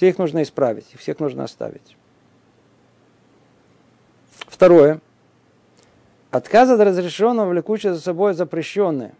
[0.00, 1.94] все их нужно исправить, всех нужно оставить.
[4.46, 5.02] Второе.
[6.30, 9.12] Отказ от разрешенного влекущее за собой запрещенное.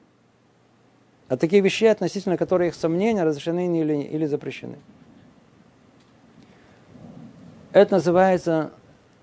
[1.28, 4.78] А такие вещи, относительно которых сомнения, разрешены или, или запрещены.
[7.72, 8.70] Это называется...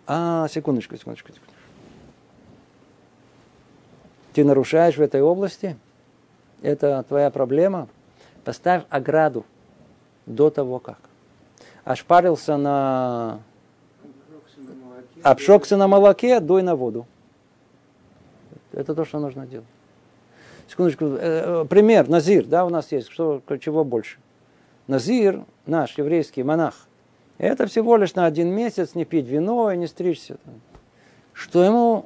[0.06, 1.60] А, секундочку, секундочку, секундочку.
[4.34, 5.76] Ты нарушаешь в этой области,
[6.62, 7.90] это твоя проблема.
[8.46, 9.44] Поставь ограду
[10.28, 11.00] до того, как
[11.88, 13.40] ошпарился на...
[15.24, 17.08] Обжегся на молоке, дуй на воду.
[18.72, 19.68] Это то, что нужно делать.
[20.68, 21.18] Секундочку, э,
[21.62, 24.20] э, пример, Назир, да, у нас есть, что, чего больше.
[24.88, 26.76] Назир, наш еврейский монах,
[27.38, 30.38] это всего лишь на один месяц не пить вино и не стричься.
[31.34, 32.06] Что ему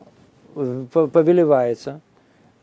[0.55, 2.01] э, повелевается?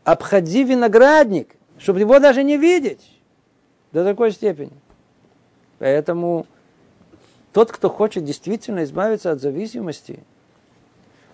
[0.03, 3.19] Обходи виноградник, чтобы его даже не видеть.
[3.91, 4.73] До такой степени.
[5.79, 6.47] Поэтому
[7.53, 10.23] тот, кто хочет действительно избавиться от зависимости,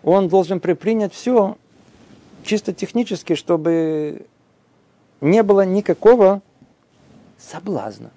[0.04, 1.58] он должен предпринять все
[2.44, 4.26] чисто технически, чтобы
[5.20, 6.42] не было никакого
[7.38, 8.12] соблазна.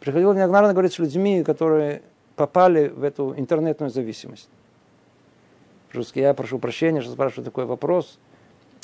[0.00, 2.02] Приходил неоднократно говорить с людьми, которые
[2.36, 4.48] попали в эту интернетную зависимость.
[6.14, 8.18] Я прошу прощения, что спрашиваю такой вопрос–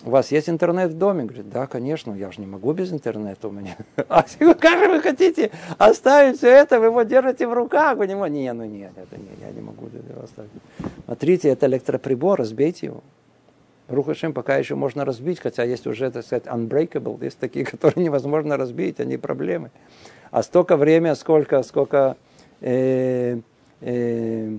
[0.05, 1.25] у вас есть интернет в доме?
[1.25, 3.77] Говорит, да, конечно, я же не могу без интернета у меня.
[4.09, 4.25] А
[4.55, 8.39] как же вы хотите оставить все это, вы его держите в руках, вы не можете?
[8.39, 10.51] Не, ну нет, это не, я не могу это оставить.
[11.07, 13.03] Смотрите, это электроприбор, разбейте его.
[13.89, 18.57] Рухашем пока еще можно разбить, хотя есть уже, так сказать, unbreakable, есть такие, которые невозможно
[18.57, 19.71] разбить, они проблемы.
[20.31, 22.17] А столько времени, сколько, сколько
[22.61, 23.41] э,
[23.81, 24.57] Э,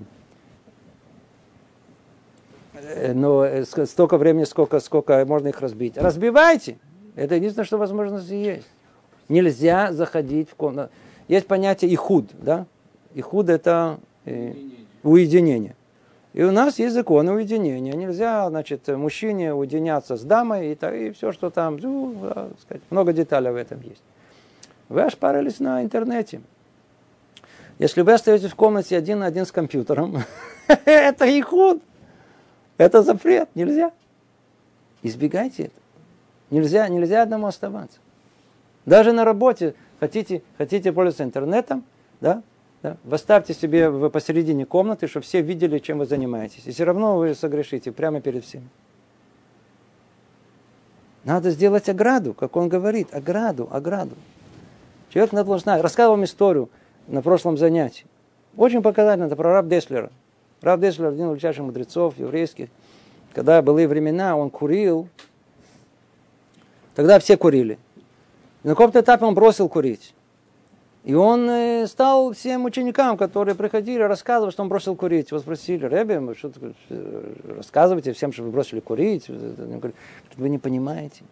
[3.14, 5.96] но э, столько времени, сколько, сколько можно их разбить.
[5.96, 6.78] Разбивайте.
[7.16, 8.68] Это единственное, что возможно есть.
[9.28, 10.90] Нельзя заходить в комнату.
[11.26, 12.66] Есть понятие ихуд, да?
[13.14, 14.54] Ихуд это э,
[15.02, 15.74] уединение.
[16.32, 17.94] И у нас есть закон уединения.
[17.94, 23.12] Нельзя, значит, мужчине уединяться с дамой и, и все, что там, ну, да, сказать, много
[23.12, 24.02] деталей в этом есть.
[24.88, 26.40] Вы ошпарились на интернете.
[27.78, 30.18] Если вы остаетесь в комнате один на один с компьютером,
[30.84, 31.82] это ихуд.
[32.78, 33.92] Это запрет, нельзя.
[35.02, 35.74] Избегайте это.
[36.50, 37.98] Нельзя, нельзя одному оставаться.
[38.86, 41.84] Даже на работе хотите, хотите пользоваться интернетом,
[42.20, 42.42] да,
[42.82, 46.62] да, Выставьте себе посередине комнаты, чтобы все видели, чем вы занимаетесь.
[46.64, 48.68] И все равно вы согрешите прямо перед всеми.
[51.24, 54.14] Надо сделать ограду, как он говорит, ограду, ограду.
[55.10, 55.82] Человек должен знать.
[55.82, 56.70] Рассказывал вам историю
[57.08, 58.06] на прошлом занятии.
[58.56, 60.10] Очень показательно, это про раб Деслера.
[60.60, 62.68] Раб Деслер, один из величайших мудрецов еврейских.
[63.32, 65.08] Когда были времена, он курил.
[66.94, 67.78] Тогда все курили.
[68.64, 70.14] на каком-то этапе он бросил курить.
[71.04, 75.30] И он э, стал всем ученикам, которые приходили, рассказывать, что он бросил курить.
[75.30, 76.50] Его спросили, Ребе, что
[76.90, 79.28] э, рассказывайте всем, что вы бросили курить.
[79.28, 79.94] Говорит,
[80.36, 81.22] вы не понимаете.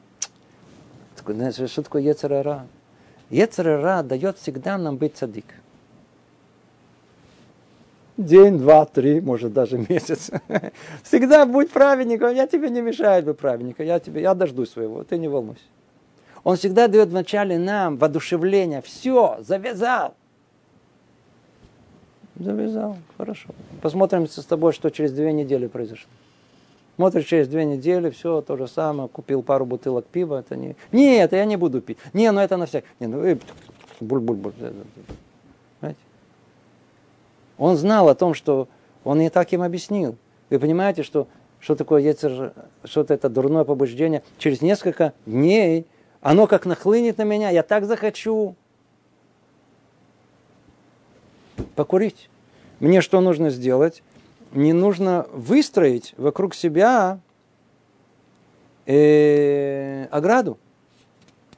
[1.16, 2.66] Что такое Ецерара?
[3.28, 5.46] Ецерара дает всегда нам быть садик.
[8.16, 10.30] День, два, три, может даже месяц.
[11.02, 15.18] Всегда будь праведником, я тебе не мешаю быть праведником, я, тебе, я дождусь своего, ты
[15.18, 15.64] не волнуйся.
[16.42, 18.80] Он всегда дает вначале нам воодушевление.
[18.80, 20.14] Все, завязал.
[22.36, 23.48] Завязал, хорошо.
[23.82, 26.08] Посмотрим с тобой, что через две недели произошло.
[26.94, 30.76] Смотришь через две недели, все то же самое, купил пару бутылок пива, это не...
[30.92, 31.98] Нет, я не буду пить.
[32.14, 32.86] Не, ну это на всякий.
[33.00, 33.38] Не, ну,
[34.00, 34.54] буль-буль-буль.
[37.58, 38.68] Он знал о том, что
[39.04, 40.16] он не так им объяснил.
[40.50, 41.26] Вы понимаете, что,
[41.60, 42.52] что такое яйцер,
[42.84, 44.22] что-то это дурное побуждение.
[44.38, 45.86] Через несколько дней
[46.20, 48.56] оно как нахлынет на меня, я так захочу
[51.74, 52.28] покурить.
[52.80, 54.02] Мне что нужно сделать?
[54.52, 57.20] Не нужно выстроить вокруг себя
[58.86, 60.58] э, ограду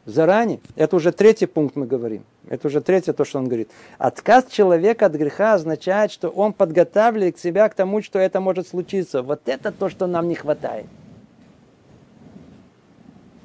[0.08, 0.60] заранее.
[0.74, 2.24] Это уже третий пункт мы говорим.
[2.48, 3.70] Это уже третье то, что он говорит.
[3.98, 9.22] Отказ человека от греха означает, что он подготавливает себя к тому, что это может случиться.
[9.22, 10.86] Вот это то, что нам не хватает.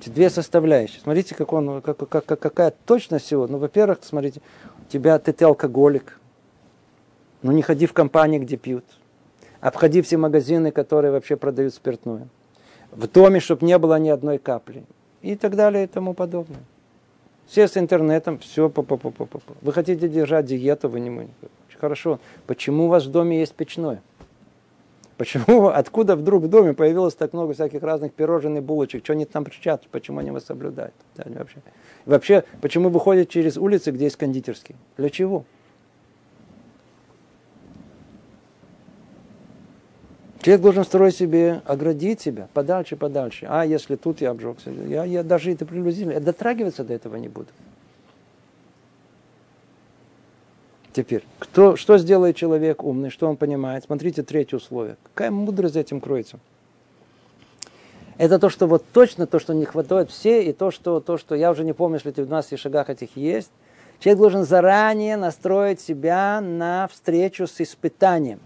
[0.05, 0.99] Две составляющие.
[1.01, 3.47] Смотрите, как он, как, как, какая точность всего.
[3.47, 4.41] Ну, во-первых, смотрите,
[4.85, 6.19] у тебя ты, ты алкоголик.
[7.41, 8.83] Ну, не ходи в компании, где пьют.
[9.61, 12.27] Обходи все магазины, которые вообще продают спиртное.
[12.91, 14.83] В доме, чтобы не было ни одной капли.
[15.23, 16.61] И так далее и тому подобное.
[17.47, 21.09] Все с интернетом, все по по по по по Вы хотите держать диету, вы не
[21.09, 21.33] можете.
[21.79, 22.19] Хорошо.
[22.47, 24.01] Почему у вас в доме есть печное?
[25.17, 29.03] Почему, откуда вдруг в доме появилось так много всяких разных пирожен и булочек?
[29.03, 29.85] Что они там кричат?
[29.91, 30.93] Почему они вас соблюдают?
[31.15, 31.57] Да, вообще.
[32.05, 34.77] вообще, почему выходят через улицы, где есть кондитерские?
[34.97, 35.45] Для чего?
[40.43, 43.45] Человек должен строить себе, оградить себя подальше, подальше.
[43.49, 47.47] А если тут я обжегся, я, я даже это приблизительно, дотрагиваться до этого не буду.
[50.91, 53.85] Теперь, кто, что сделает человек умный, что он понимает?
[53.85, 54.97] Смотрите, третье условие.
[55.13, 56.39] Какая мудрость за этим кроется?
[58.17, 61.35] Это то, что вот точно то, что не хватает все, и то, что, то, что
[61.35, 63.51] я уже не помню, если в 12 шагах этих есть.
[63.99, 68.41] Человек должен заранее настроить себя на встречу с испытанием.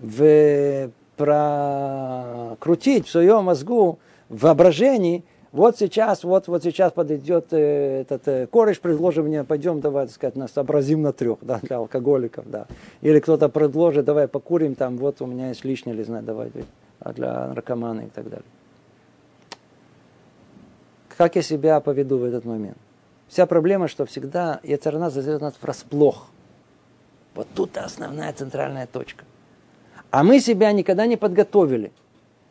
[0.00, 3.98] В, прокрутить в своем мозгу,
[4.28, 9.80] в воображении– вот сейчас, вот, вот сейчас подойдет э, этот э, кореш, предложит мне, пойдем,
[9.80, 12.66] давай, так сказать, нас сообразим на трех, да, для алкоголиков, да.
[13.00, 16.52] Или кто-то предложит, давай покурим, там, вот у меня есть лишнее, или знаю, давай,
[17.00, 18.46] а для наркомана и так далее.
[21.16, 22.78] Как я себя поведу в этот момент?
[23.26, 26.28] Вся проблема, что всегда Яцерна зазовет нас врасплох.
[27.34, 29.24] Вот тут основная центральная точка.
[30.10, 31.92] А мы себя никогда не подготовили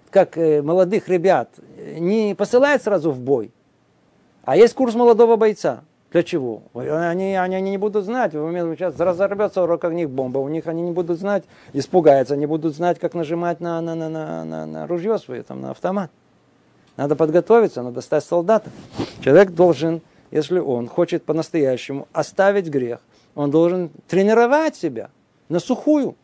[0.10, 1.50] как э, молодых ребят,
[1.98, 3.52] не посылают сразу в бой,
[4.44, 5.82] а есть курс молодого бойца.
[6.12, 6.64] Для чего?
[6.74, 10.92] Они, они, они не будут знать, сейчас разорвется урок них бомба, у них они не
[10.92, 11.44] будут знать,
[11.74, 15.62] испугаются, они будут знать, как нажимать на, на, на, на, на, на ружье свое, там,
[15.62, 16.10] на автомат.
[16.98, 18.74] Надо подготовиться, надо стать солдатом.
[19.22, 20.02] Человек должен,
[20.32, 23.02] если он хочет по-настоящему оставить грех,
[23.36, 25.12] он должен тренировать себя
[25.48, 26.16] на сухую.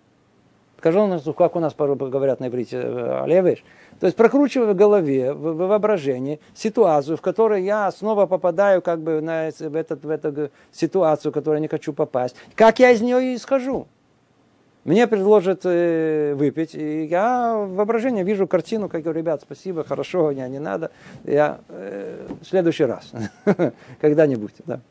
[0.77, 3.63] Скажу, как у нас говорят на иврите, э, левыш.
[3.99, 9.21] То есть прокручивая в голове, в, воображении ситуацию, в которой я снова попадаю как бы
[9.21, 12.35] на, в, этот, в эту ситуацию, в которую я не хочу попасть.
[12.55, 13.87] Как я из нее и исхожу?
[14.83, 20.31] Мне предложат э, выпить, и я в воображении вижу картину, как говорю, ребят, спасибо, хорошо,
[20.31, 20.91] не, не надо.
[21.23, 23.11] Я э, следующий раз,
[23.99, 24.81] когда-нибудь, да.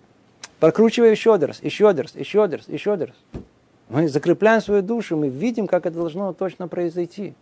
[0.59, 3.15] Прокручиваю еще раз, еще раз, еще раз, еще раз.
[3.89, 7.35] Мы закрепляем свою душу, мы видим, как это должно точно произойти.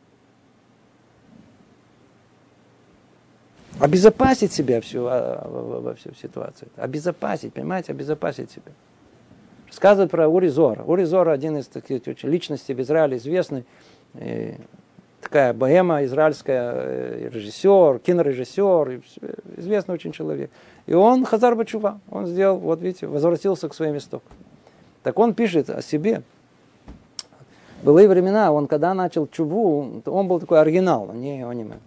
[3.78, 6.68] Обезопасить себя всю, а, во, всю ситуацию.
[6.76, 8.72] Обезопасить, понимаете, обезопасить себя.
[9.68, 10.82] Рассказывают про Ури Зора.
[10.84, 13.64] Ури Зора один из таких личностей в Израиле известный.
[14.14, 14.56] И
[15.22, 19.00] такая боема израильская, э, режиссер, кинорежиссер,
[19.56, 20.50] известный очень человек.
[20.86, 24.36] И он Хазар Бачува, он сделал, вот видите, возвратился к своим истокам.
[25.02, 26.22] Так он пишет о себе.
[27.82, 31.78] Былые времена, он когда начал чуву, он был такой оригинал, не аниме.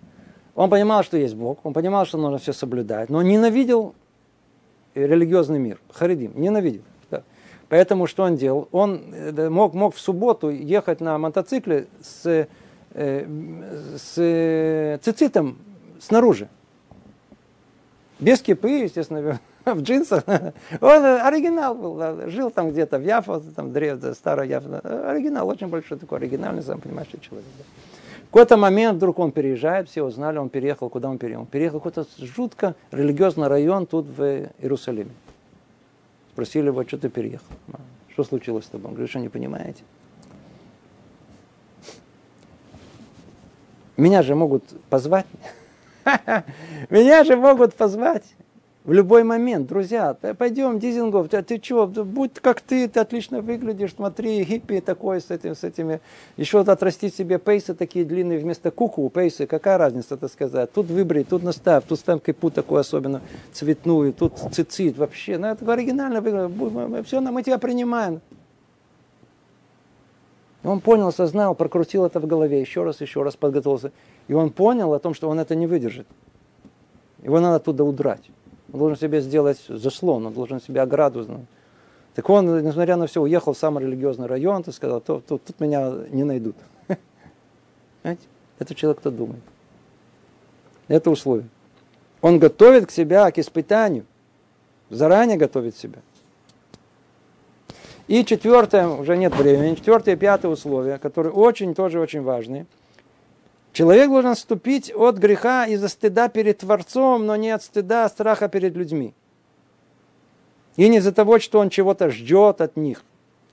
[0.53, 3.93] Он понимал, что есть Бог, он понимал, что нужно все соблюдать, но ненавидел
[4.93, 6.81] религиозный мир, харидим, ненавидел.
[7.11, 7.23] Да.
[7.69, 8.67] Поэтому что он делал?
[8.71, 12.47] Он э, мог, мог в субботу ехать на мотоцикле с,
[12.93, 13.27] э,
[13.97, 15.57] с цицитом
[15.99, 16.47] снаружи.
[18.19, 19.39] Без кипы, естественно,
[19.73, 20.23] в джинсах.
[20.81, 25.09] Он оригинал был, жил там где-то в Яфо, там древ, старая Яфа.
[25.09, 27.47] Оригинал, очень большой такой оригинальный, сам понимаешь, человек.
[27.57, 27.63] Да.
[28.27, 31.43] В какой-то момент вдруг он переезжает, все узнали, он переехал, куда он переехал?
[31.43, 35.11] Он переехал в какой-то жутко религиозный район тут в Иерусалиме.
[36.33, 37.45] Спросили его, что ты переехал?
[38.09, 38.87] Что случилось с тобой?
[38.87, 39.83] Он говорит, что не понимаете?
[43.95, 45.25] Меня же могут позвать.
[46.89, 48.25] Меня же могут позвать
[48.85, 49.67] в любой момент.
[49.67, 55.21] Друзья, пойдем, Дизингов, ты, ты что, будь как ты, ты отлично выглядишь, смотри, хиппи такой
[55.21, 56.01] с, этим, с этими.
[56.37, 60.71] Еще вот отрастить себе пейсы такие длинные вместо куку, пейсы, какая разница, это сказать.
[60.71, 63.21] Тут выбери, тут наставь, тут ставь кипу такую особенно
[63.53, 65.39] цветную, тут цицит, вообще.
[65.39, 67.07] Ну, это оригинально выглядит.
[67.07, 68.21] Все, мы тебя принимаем.
[70.63, 73.91] Он понял, осознал, прокрутил это в голове, еще раз, еще раз подготовился.
[74.27, 76.07] И он понял о том, что он это не выдержит.
[77.23, 78.29] Его надо оттуда удрать.
[78.75, 81.25] Он должен себе сделать заслон, он должен себе ограду.
[82.13, 85.61] Так он, несмотря на все, уехал в самый религиозный район, и сказал, тут, тут, тут
[85.61, 86.57] меня не найдут.
[88.03, 88.27] Понимаете?
[88.59, 89.39] Это человек, кто думает.
[90.89, 91.47] Это условие.
[92.19, 94.03] Он готовит к себя к испытанию.
[94.89, 95.99] Заранее готовит себя.
[98.09, 102.65] И четвертое, уже нет времени, четвертое и пятое условие, которые очень, тоже очень важные–
[103.75, 108.47] Человек должен отступить от греха из-за стыда перед Творцом, но не от стыда, а страха
[108.47, 109.13] перед людьми.
[110.77, 113.03] И не из-за того, что он чего-то ждет от них.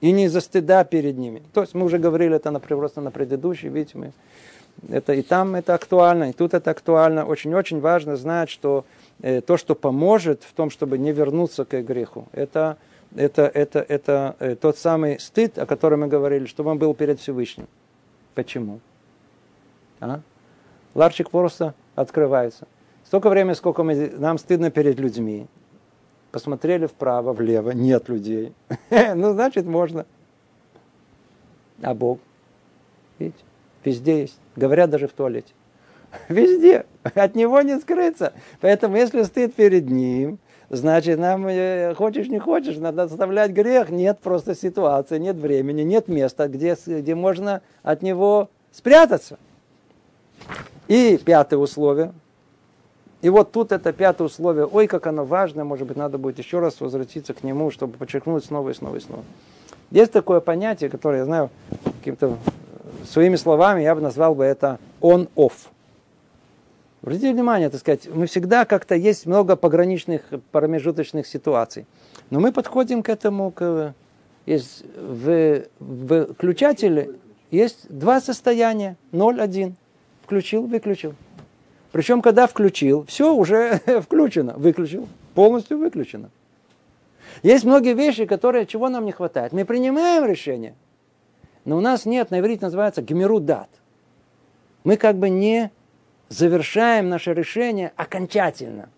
[0.00, 1.42] И не из-за стыда перед ними.
[1.52, 4.12] То есть мы уже говорили это например, просто на предыдущей, видите, мы,
[4.90, 7.26] это и там это актуально, и тут это актуально.
[7.26, 8.84] Очень-очень важно знать, что
[9.22, 12.76] э, то, что поможет в том, чтобы не вернуться к греху, это,
[13.16, 17.18] это, это, это э, тот самый стыд, о котором мы говорили, чтобы он был перед
[17.18, 17.66] Всевышним.
[18.36, 18.78] Почему?
[20.03, 20.20] А?
[20.94, 22.66] Ларчик просто открывается.
[23.05, 25.46] Столько времени, сколько мы, нам стыдно перед людьми.
[26.32, 28.53] Посмотрели вправо, влево, нет людей.
[28.90, 30.07] ну, значит, можно.
[31.82, 32.18] А Бог?
[33.18, 33.44] Видите?
[33.84, 34.38] Везде есть.
[34.57, 35.53] Говорят даже в туалете.
[36.28, 36.86] Везде.
[37.03, 38.32] От него не скрыться.
[38.61, 40.38] Поэтому, если стыд перед ним,
[40.68, 43.90] значит, нам, э, хочешь не хочешь, надо оставлять грех.
[43.90, 49.38] Нет просто ситуации, нет времени, нет места, где, где можно от него спрятаться.
[50.88, 52.12] И пятое условие.
[53.22, 56.59] И вот тут это пятое условие, ой, как оно важно, может быть, надо будет еще
[56.59, 59.22] раз возвратиться к нему, чтобы подчеркнуть снова и снова и снова.
[59.93, 61.51] Есть такое понятие, которое, я знаю,
[62.01, 62.36] каким-то
[63.09, 65.53] своими словами я бы назвал бы это on-off.
[67.03, 71.86] Обратите внимание, так сказать, мы всегда как-то есть много пограничных, промежуточных ситуаций.
[72.30, 73.95] Но мы подходим к этому, к,
[74.47, 77.11] есть в, в включателе
[77.51, 79.74] есть два состояния, 0-1
[80.33, 81.14] включил, выключил.
[81.91, 86.30] Причем, когда включил, все уже включено, выключил, полностью выключено.
[87.43, 89.53] Есть многие вещи, которые, чего нам не хватает.
[89.53, 90.74] Мы принимаем решение,
[91.66, 93.68] но у нас нет, на иврите называется гмерудат.
[94.85, 95.70] Мы как бы не
[96.30, 98.89] завершаем наше решение окончательно.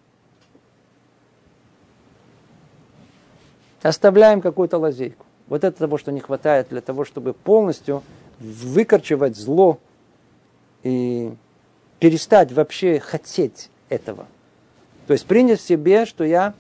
[3.83, 5.27] Оставляем какую-то лазейку.
[5.49, 8.05] Вот это того, что не хватает для того, чтобы полностью
[8.39, 9.81] выкорчевать зло
[10.85, 11.33] и
[11.99, 14.27] перестать вообще хотеть этого.
[15.07, 16.55] То есть принять в себе, что я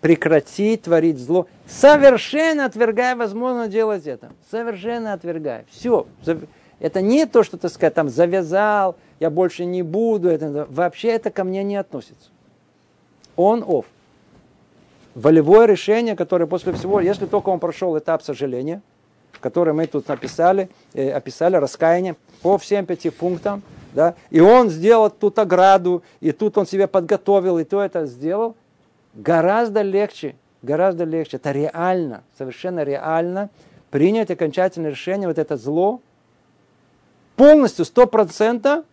[0.00, 4.30] прекрати творить зло, совершенно отвергая возможность делать это.
[4.50, 5.64] Совершенно отвергая.
[5.70, 6.06] Все.
[6.78, 10.28] Это не то, что, так сказать, там завязал, я больше не буду.
[10.28, 12.30] Это, вообще это ко мне не относится.
[13.34, 13.86] Он off.
[15.14, 18.82] Волевое решение, которое после всего, если только он прошел этап сожаления,
[19.40, 23.62] который мы тут написали, э, описали, раскаяние, по всем пяти пунктам,
[23.94, 28.54] да, и он сделал тут ограду, и тут он себе подготовил, и то это сделал,
[29.14, 33.50] гораздо легче, гораздо легче, это реально, совершенно реально
[33.90, 36.00] принять окончательное решение, вот это зло,
[37.36, 38.84] полностью, сто процентов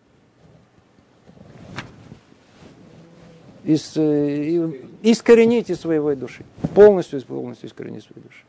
[3.64, 4.70] из, э,
[5.02, 6.44] искоренить из своей души.
[6.74, 8.44] Полностью, полностью искоренить из своей души.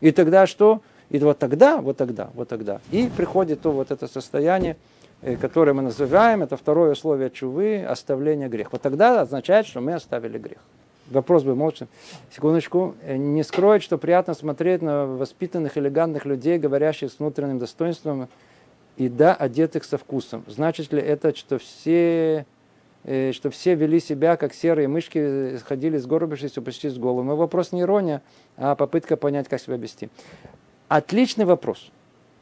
[0.00, 0.82] И тогда что?
[1.14, 2.80] И вот тогда, вот тогда, вот тогда.
[2.90, 4.76] И приходит то вот это состояние,
[5.22, 8.70] э, которые мы называем, это второе условие чувы, оставление греха.
[8.72, 10.58] Вот тогда означает, что мы оставили грех.
[11.08, 11.86] Вопрос бы молча.
[12.34, 12.96] Секундочку.
[13.02, 18.28] Э, не скроет, что приятно смотреть на воспитанных, элегантных людей, говорящих с внутренним достоинством
[18.96, 20.42] и да, одетых со вкусом.
[20.48, 22.44] Значит ли это, что все,
[23.04, 27.28] э, что все вели себя, как серые мышки, ходили с сгорбившись почти с голым?
[27.28, 28.20] Но вопрос не ирония,
[28.56, 30.10] а попытка понять, как себя вести.
[30.88, 31.90] Отличный вопрос.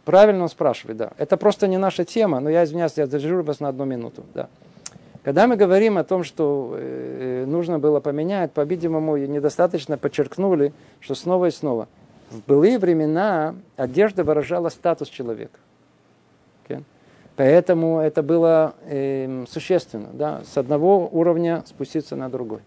[0.04, 1.12] Правильно он спрашивает, да.
[1.16, 4.24] Это просто не наша тема, но я извиняюсь, я задержу вас на одну минуту.
[4.34, 4.48] Да.
[5.22, 11.46] Когда мы говорим о том, что э, нужно было поменять, по-видимому, недостаточно подчеркнули, что снова
[11.46, 11.86] и снова.
[12.30, 15.60] В былые времена одежда выражала статус человека.
[16.66, 16.82] Okay?
[17.36, 22.60] Поэтому это было э, существенно, да, с одного уровня спуститься на другой.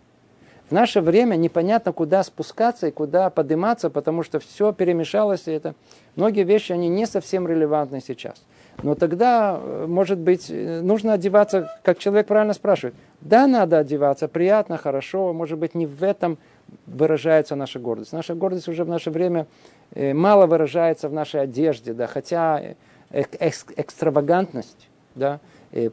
[0.70, 5.76] В наше время непонятно, куда спускаться и куда подниматься, потому что все перемешалось, и это
[6.16, 8.44] многие вещи, они не совсем релевантны сейчас.
[8.82, 12.96] Но тогда, э, может быть, э, нужно одеваться, как человек правильно спрашивает.
[13.22, 16.40] Да, надо одеваться, приятно, хорошо, может быть, не в этом
[16.88, 18.12] выражается наша гордость.
[18.12, 19.46] Наша гордость уже в наше время
[19.94, 22.76] э, мало выражается в нашей одежде, да, хотя
[23.12, 25.40] экстравагантность, да,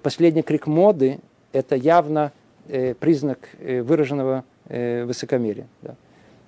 [0.02, 1.20] последний крик моды–
[1.52, 2.32] это явно
[2.66, 4.44] признак выраженного
[5.06, 5.66] высокомерия.
[5.82, 5.94] Да.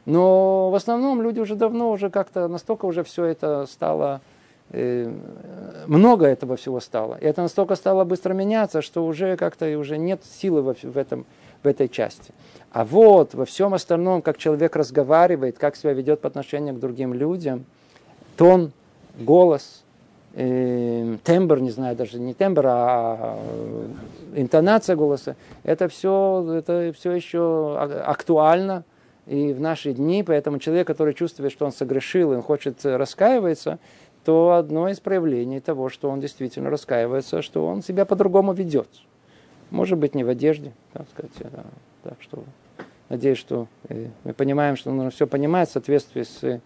[0.06, 4.20] Но в основном люди уже давно, уже как-то настолько уже все это стало
[4.70, 5.12] Э,
[5.86, 7.16] много этого всего стало.
[7.20, 11.26] И это настолько стало быстро меняться, что уже как-то уже нет силы в, этом,
[11.62, 12.32] в этой части.
[12.72, 17.14] А вот во всем остальном, как человек разговаривает, как себя ведет по отношению к другим
[17.14, 17.66] людям,
[18.36, 18.72] тон,
[19.18, 19.83] голос,
[20.34, 23.38] э, тембр, не знаю, даже не тембр, а
[24.34, 28.84] интонация голоса, это все, это все еще актуально
[29.26, 33.78] и в наши дни, поэтому человек, который чувствует, что он согрешил, и он хочет раскаиваться,
[34.24, 38.88] то одно из проявлений того, что он действительно раскаивается, что он себя по-другому ведет.
[39.70, 41.32] Может быть, не в одежде, так сказать.
[41.52, 41.64] Да,
[42.02, 42.44] так что
[43.08, 46.60] надеюсь, что э, мы понимаем, что нужно все понимать в соответствии с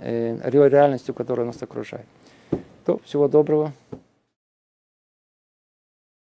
[0.00, 2.06] э, реальностью, которая нас окружает.
[2.84, 3.72] То, всего доброго.